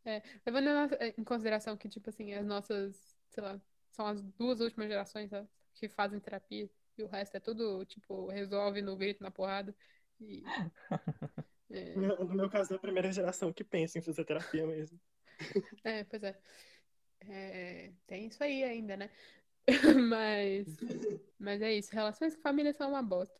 [0.03, 0.67] É, levando
[1.17, 3.61] em consideração que, tipo assim, as nossas, sei lá,
[3.91, 8.27] são as duas últimas gerações né, que fazem terapia e o resto é tudo, tipo,
[8.27, 9.75] resolve no grito, na porrada.
[10.19, 10.43] E,
[11.69, 11.95] é...
[11.95, 14.99] No meu caso, é a primeira geração que pensa em fazer terapia mesmo.
[15.83, 16.39] É, pois é.
[17.27, 17.93] é.
[18.07, 19.09] Tem isso aí ainda, né?
[20.09, 20.67] mas,
[21.37, 21.91] mas é isso.
[21.91, 23.37] Relações com família são uma bosta.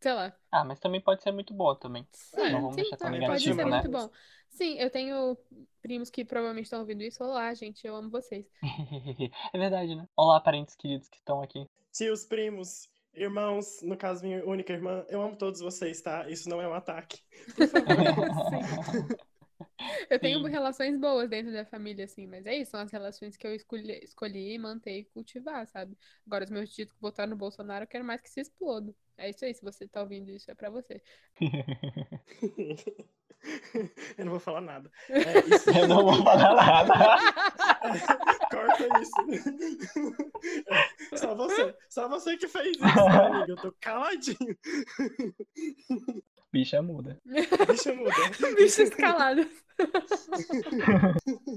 [0.00, 0.34] Sei lá.
[0.50, 2.06] Ah, mas também pode ser muito boa também.
[2.12, 3.64] Sim, não vamos sim, deixar tão pode ser né?
[3.64, 4.10] muito bom.
[4.50, 5.36] Sim, eu tenho
[5.82, 7.22] primos que provavelmente estão ouvindo isso.
[7.22, 8.46] Olá, gente, eu amo vocês.
[9.52, 10.08] é verdade, né?
[10.16, 11.66] Olá, parentes queridos que estão aqui.
[11.92, 16.28] Tios, primos, irmãos, no caso, minha única irmã, eu amo todos vocês, tá?
[16.28, 17.20] Isso não é um ataque.
[17.54, 17.96] Por favor.
[20.10, 20.50] Eu tenho Sim.
[20.50, 24.00] relações boas dentro da família, assim, mas é isso, são as relações que eu escolhi,
[24.02, 25.96] escolhi manter e cultivar, sabe?
[26.26, 28.94] Agora, os meus títulos que votaram no Bolsonaro, eu quero mais que se explodam.
[29.18, 31.02] É isso aí, se você tá ouvindo isso, é pra você.
[34.16, 34.88] eu não vou falar nada.
[35.10, 35.70] É, isso...
[35.70, 36.94] Eu não vou falar nada.
[38.48, 39.12] Corta isso.
[41.16, 43.50] Só você, só você que fez isso, amigo.
[43.50, 44.56] Eu tô caladinho.
[46.52, 47.20] Bicha muda.
[47.26, 48.14] Bicha muda.
[48.56, 49.48] Bicha escalada.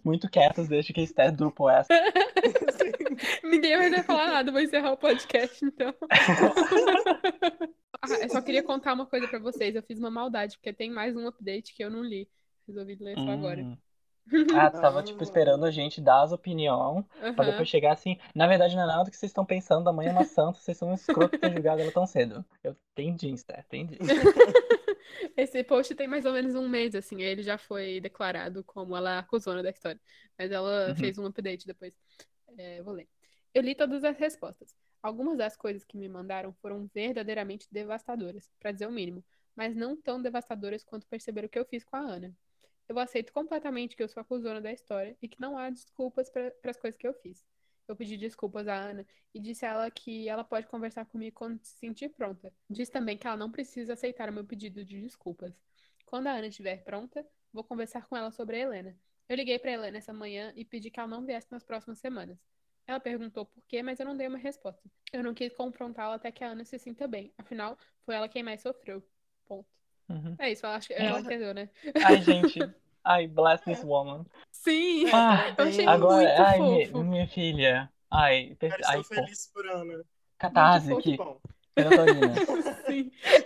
[0.04, 1.94] Muito quietos desde que a Esther dropou essa.
[3.44, 5.94] Ninguém vai falar nada, vou encerrar o podcast então.
[8.02, 9.76] ah, eu só queria contar uma coisa pra vocês.
[9.76, 12.28] Eu fiz uma maldade, porque tem mais um update que eu não li.
[12.68, 13.32] Resolvi ler só hum.
[13.32, 13.78] agora.
[14.56, 17.34] Ah, tu tava, tipo, esperando a gente dar as opiniões uhum.
[17.34, 18.18] pra depois chegar assim.
[18.34, 19.90] Na verdade, não é nada do que vocês estão pensando.
[19.90, 22.46] Amanhã é uma santa, vocês são um escroto ter julgado ela tão cedo.
[22.64, 23.98] Eu entendi, Esther, entendi.
[25.36, 27.22] Esse post tem mais ou menos um mês, assim.
[27.22, 30.00] Ele já foi declarado como ela acusona da história.
[30.38, 30.96] Mas ela uhum.
[30.96, 31.94] fez um update depois.
[32.58, 33.08] É, vou ler.
[33.54, 34.76] Eu li todas as respostas.
[35.02, 39.24] Algumas das coisas que me mandaram foram verdadeiramente devastadoras, para dizer o mínimo,
[39.56, 42.36] mas não tão devastadoras quanto perceber o que eu fiz com a Ana.
[42.88, 46.54] Eu aceito completamente que eu sou acusona da história e que não há desculpas para
[46.66, 47.46] as coisas que eu fiz.
[47.88, 51.60] Eu pedi desculpas à Ana e disse a ela que ela pode conversar comigo quando
[51.64, 52.54] se sentir pronta.
[52.70, 55.54] Disse também que ela não precisa aceitar o meu pedido de desculpas.
[56.06, 58.98] Quando a Ana estiver pronta, vou conversar com ela sobre a Helena.
[59.32, 62.38] Eu liguei para Helena essa manhã e pedi que ela não viesse nas próximas semanas.
[62.86, 64.82] Ela perguntou por quê, mas eu não dei uma resposta.
[65.14, 67.32] Eu não quis confrontá-la até que a Ana se sinta bem.
[67.38, 69.02] Afinal, foi ela quem mais sofreu.
[69.48, 69.66] Ponto.
[70.10, 70.36] Uhum.
[70.38, 71.70] É isso, eu acho que ela entendeu, né?
[72.04, 72.60] Ai, gente.
[73.06, 74.26] Ai, bless this woman.
[74.52, 76.98] Sim, ah, eu achei agora, muito ai, fofo.
[76.98, 77.94] Minha, minha filha.
[78.12, 78.74] Ai, per...
[78.84, 80.04] ai, estou feliz por Ana.
[80.38, 81.18] Catarse aqui.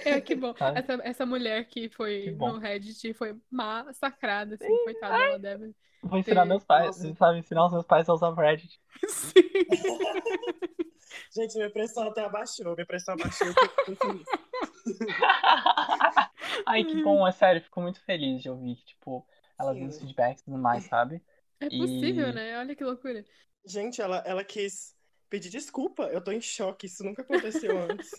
[0.10, 0.54] é que bom.
[0.76, 5.76] Essa, essa mulher que foi que no Reddit foi massacrada, assim, coitada, ela deve.
[6.04, 6.50] Vou ensinar ter...
[6.50, 7.40] meus pais, sabe?
[7.40, 8.80] Ensinar os meus pais a usar o Reddit.
[9.08, 9.42] Sim.
[11.34, 13.48] Gente, minha pressão até abaixou, minha pressão abaixou.
[16.66, 19.26] Ai, que bom, é sério, fico muito feliz de ouvir que, tipo,
[19.60, 21.22] ela viu os feedbacks e tudo mais, sabe?
[21.60, 22.34] É possível, e...
[22.34, 22.60] né?
[22.60, 23.24] Olha que loucura.
[23.66, 24.95] Gente, ela, ela quis
[25.36, 26.04] pedir desculpa.
[26.04, 28.18] Eu tô em choque, isso nunca aconteceu antes.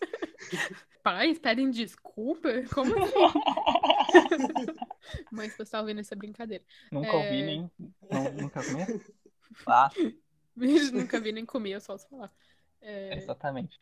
[1.02, 2.50] Pais pedem desculpa?
[2.74, 3.14] Como assim?
[5.32, 6.62] Mãe, se você tá ouvindo essa brincadeira.
[6.92, 7.12] Nunca É.
[7.16, 7.70] ouvi nem.
[7.78, 7.92] nu-
[8.40, 8.84] Nunca comi?
[9.66, 9.90] Ah,
[10.92, 12.30] Nunca vi nem comi, eu só ouço falar.
[12.80, 13.80] É, exatamente.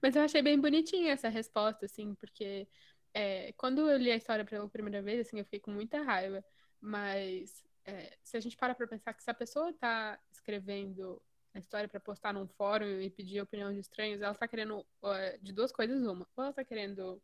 [0.00, 2.68] Mas eu achei bem bonitinha essa resposta, assim, porque
[3.12, 6.44] é, quando eu li a história pela primeira vez, assim, eu fiquei com muita raiva.
[6.80, 11.20] Mas é, se a gente para pra pensar que se a pessoa tá escrevendo
[11.54, 14.86] a história pra postar num fórum e pedir a opinião de estranhos, ela tá querendo
[15.04, 16.26] é, de duas coisas uma.
[16.36, 17.22] Ou ela tá querendo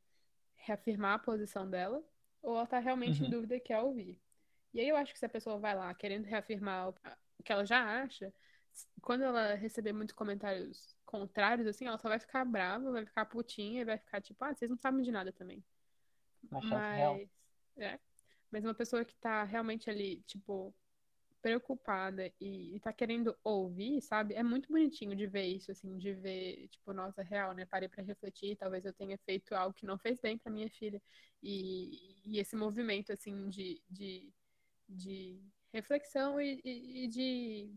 [0.57, 2.03] reafirmar a posição dela,
[2.43, 3.31] ou ela tá realmente em Uhum.
[3.31, 4.21] dúvida e quer ouvir.
[4.75, 6.95] E aí eu acho que se a pessoa vai lá querendo reafirmar o
[7.43, 8.33] que ela já acha,
[9.01, 13.81] quando ela receber muitos comentários contrários, assim, ela só vai ficar brava, vai ficar putinha
[13.81, 15.65] e vai ficar tipo, ah, vocês não sabem de nada também.
[16.51, 16.71] Uma.
[16.71, 17.29] Mas,
[17.79, 17.99] é.
[18.51, 20.75] Mas uma pessoa que tá realmente ali, tipo,
[21.49, 24.35] preocupada e, e tá querendo ouvir, sabe?
[24.35, 27.65] É muito bonitinho de ver isso, assim, de ver, tipo, nossa, real, né?
[27.65, 31.01] Parei pra refletir, talvez eu tenha feito algo que não fez bem pra minha filha.
[31.43, 34.31] E, e esse movimento, assim, de, de,
[34.89, 35.41] de
[35.73, 37.73] reflexão e, e- e de,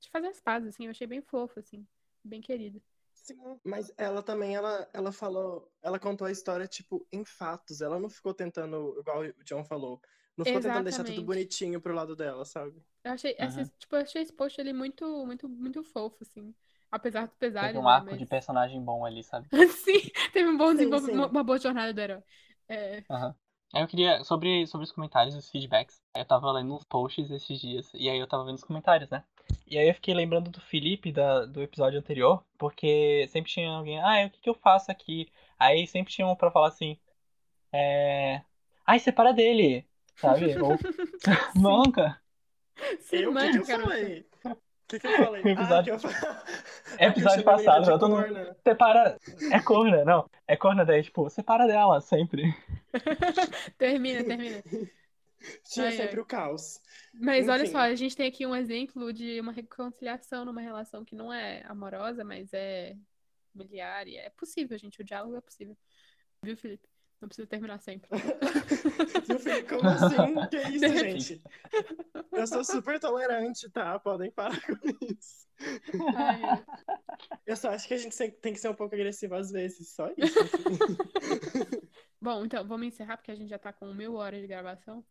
[0.00, 1.86] de fazer as pazes, assim, eu achei bem fofo, assim,
[2.24, 2.82] bem querido.
[3.14, 7.80] Sim, mas ela também, ela, ela falou, ela contou a história, tipo, em fatos.
[7.80, 10.00] Ela não ficou tentando, igual o John falou,
[10.36, 11.22] não ficou tentando deixar tudo Exatamente.
[11.22, 12.82] bonitinho pro lado dela, sabe?
[13.04, 13.64] Eu achei, Uhum.
[13.78, 16.54] tipo, eu achei esse post ali muito, muito, muito fofo, assim.
[16.90, 19.48] Apesar dos pesares, Teve um né, arco mas- de personagem bom ali, sabe?
[19.84, 21.30] Sim, teve um bom Sim, desenvolvimento, sim.
[21.30, 22.22] uma boa jornada do herói.
[22.68, 23.34] É, Aham.
[23.72, 27.60] Aí eu queria, sobre, sobre os comentários, os feedbacks, eu tava lendo uns posts esses
[27.60, 29.22] dias, e aí eu tava vendo os comentários, né?
[29.66, 34.00] E aí eu fiquei lembrando do Felipe, da, do episódio anterior, porque sempre tinha alguém,
[34.00, 35.28] ah, o que que eu faço aqui?
[35.58, 36.98] Aí sempre tinha um pra falar assim,
[37.72, 38.42] é...
[38.86, 39.86] Ai, separa dele,
[40.16, 40.58] sabe?
[40.60, 40.78] Ou,
[41.54, 42.19] manca.
[43.00, 44.26] se eu, o que, que eu falei?
[44.44, 44.56] O
[44.88, 45.42] que, que eu falei?
[45.52, 46.10] Episódio- Ah, que eu.
[46.98, 48.16] É episódio passado, eu tô no...
[48.64, 49.16] Separa...
[49.52, 50.28] É corna, não.
[50.48, 52.52] É corna daí, tipo, separa dela, sempre.
[53.78, 54.62] Termina, termina.
[55.64, 55.96] Tinha Ai, ai.
[55.96, 56.80] sempre o caos.
[57.14, 57.72] Mas olha Enfim.
[57.72, 61.62] só, a gente tem aqui um exemplo de uma reconciliação numa relação que não é
[61.66, 62.96] amorosa, mas é
[63.52, 65.00] familiar e é possível, gente.
[65.00, 65.76] O diálogo é possível.
[66.42, 66.88] Viu, Felipe?
[67.20, 68.08] Não precisa terminar sempre.
[69.28, 70.48] Meu filho, como assim?
[70.50, 71.42] Que isso, gente?
[72.32, 73.98] Eu sou super tolerante, tá?
[73.98, 75.46] Podem parar com isso.
[76.16, 76.64] Ai.
[77.46, 80.08] Eu só acho que a gente tem- que ser um pouco agressivo às vezes, só
[80.16, 80.38] isso.
[82.20, 85.04] Bom, então, vamos encerrar, porque a gente já tá com mil horas de gravação.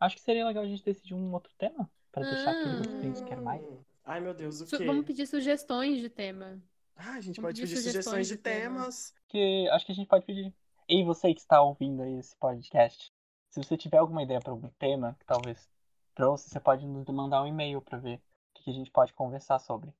[0.00, 2.98] Acho que seria legal a gente decidir um outro tema, pra deixar aquilo que Ah.
[2.98, 3.62] a gente quer mais.
[4.04, 4.84] Ai, meu Deus, o Su- quê?
[4.84, 6.60] Vamos pedir sugestões de tema.
[6.96, 8.76] Ah, a gente vamos pode pedir pedir sugestões sugestões de de tema.
[8.80, 9.14] temas.
[9.28, 10.52] que acho que a gente pode pedir.
[10.94, 13.10] E você que está ouvindo aí esse podcast,
[13.48, 15.66] se você tiver alguma ideia para algum tema que talvez
[16.14, 18.20] trouxe, você pode nos mandar um e-mail para ver o
[18.52, 19.90] que que a gente pode conversar sobre.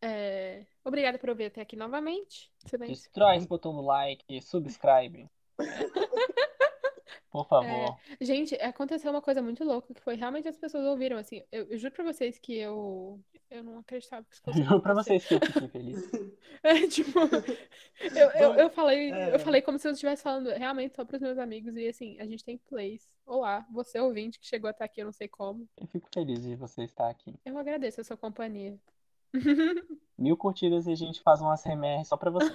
[0.00, 2.48] É, Obrigada por ouvir até aqui novamente.
[2.64, 2.94] Silêncio.
[2.94, 5.28] Destrói esse botão do like, subscribe.
[7.34, 7.98] Por favor.
[8.20, 11.42] Gente, aconteceu uma coisa muito louca que foi realmente as pessoas ouviram, assim.
[11.50, 13.18] Eu, eu juro pra vocês que eu.
[13.50, 16.10] Eu não acreditava que isso fosse Juro pra vocês que eu fiquei feliz.
[16.62, 17.18] É, tipo,
[18.16, 19.34] eu, eu, eu falei, É.
[19.34, 21.76] eu falei como se eu estivesse falando realmente só pros meus amigos.
[21.76, 23.06] E assim, a gente tem plays.
[23.26, 25.68] Olá, você ouvinte que chegou até aqui, eu não sei como.
[25.76, 27.34] Eu fico feliz de você estar aqui.
[27.44, 28.78] Eu agradeço a sua companhia.
[30.16, 32.48] Mil curtidas e a gente faz um ASMR só pra você.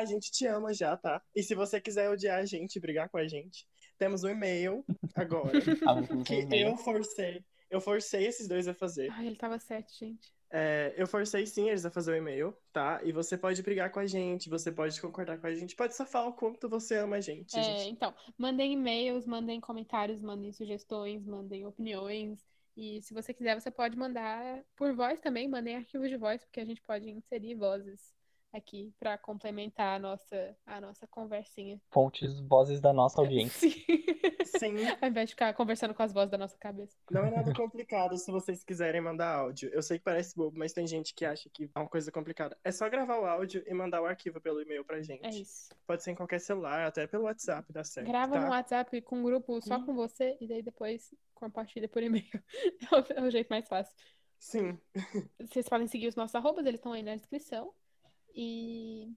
[0.00, 1.22] A gente te ama já, tá?
[1.36, 3.66] E se você quiser odiar a gente, brigar com a gente,
[3.98, 4.82] temos um e-mail
[5.14, 5.52] agora.
[5.84, 7.44] Pra que eu forcei.
[7.68, 9.10] Eu forcei esses dois a fazer.
[9.12, 10.32] Ai, ele tava certo, gente.
[10.50, 13.00] É, eu forcei sim eles a fazer o e-mail, tá?
[13.04, 16.04] E você pode brigar com a gente, você pode concordar com a gente, pode só
[16.06, 17.90] falar o quanto você ama a gente, É, gente.
[17.90, 22.40] então, mandem e-mails, mandem comentários, mandem sugestões, mandem opiniões.
[22.76, 26.60] E se você quiser, você pode mandar por voz também, mandem arquivos de voz, porque
[26.60, 28.18] a gente pode inserir vozes
[28.52, 31.80] aqui para complementar a nossa, a nossa conversinha.
[31.90, 33.68] Fontes, vozes da nossa audiência.
[33.70, 33.78] Sim.
[34.58, 36.96] Sim, Ao invés de ficar conversando com as vozes da nossa cabeça.
[37.10, 39.70] não é nada complicado se vocês quiserem mandar áudio.
[39.72, 42.58] Eu sei que parece bobo, mas tem gente que acha que é uma coisa complicada.
[42.64, 45.24] É só gravar o áudio e mandar o arquivo pelo e-mail pra gente.
[45.24, 45.68] É isso.
[45.86, 48.08] Pode ser em qualquer celular, até pelo WhatsApp, dá certo.
[48.08, 48.40] Grava tá?
[48.44, 49.86] no WhatsApp com um grupo só Hum.
[49.86, 52.24] com você e daí depois compartilha por e-mail.
[52.34, 53.94] É o- É o jeito mais fácil.
[54.38, 54.78] Sim.
[55.38, 57.72] Vocês podem seguir os nossos arrobas, eles estão aí na descrição.
[58.34, 59.12] E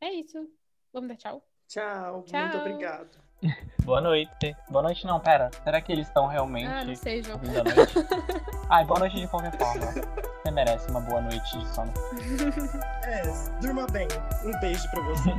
[0.00, 0.48] é isso.
[0.92, 1.44] Vamos dar tchau.
[1.68, 2.40] Tchau, Tchau.
[2.42, 3.18] muito obrigado.
[3.84, 4.54] Boa noite.
[4.68, 5.50] Boa noite não, pera.
[5.64, 7.38] Será que eles estão realmente Ah, não sei, João.
[7.38, 7.94] à noite?
[8.70, 9.86] Ai, boa noite de qualquer forma.
[9.86, 11.92] Você merece uma boa noite de sono.
[13.04, 13.22] É,
[13.60, 14.06] durma bem.
[14.44, 15.30] Um beijo pra você.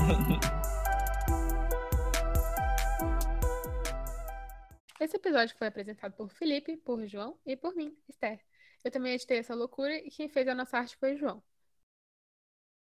[5.00, 8.40] Esse episódio foi apresentado por Felipe, por João e por mim, Esther.
[8.84, 11.42] Eu também editei essa loucura e quem fez a nossa arte foi o João.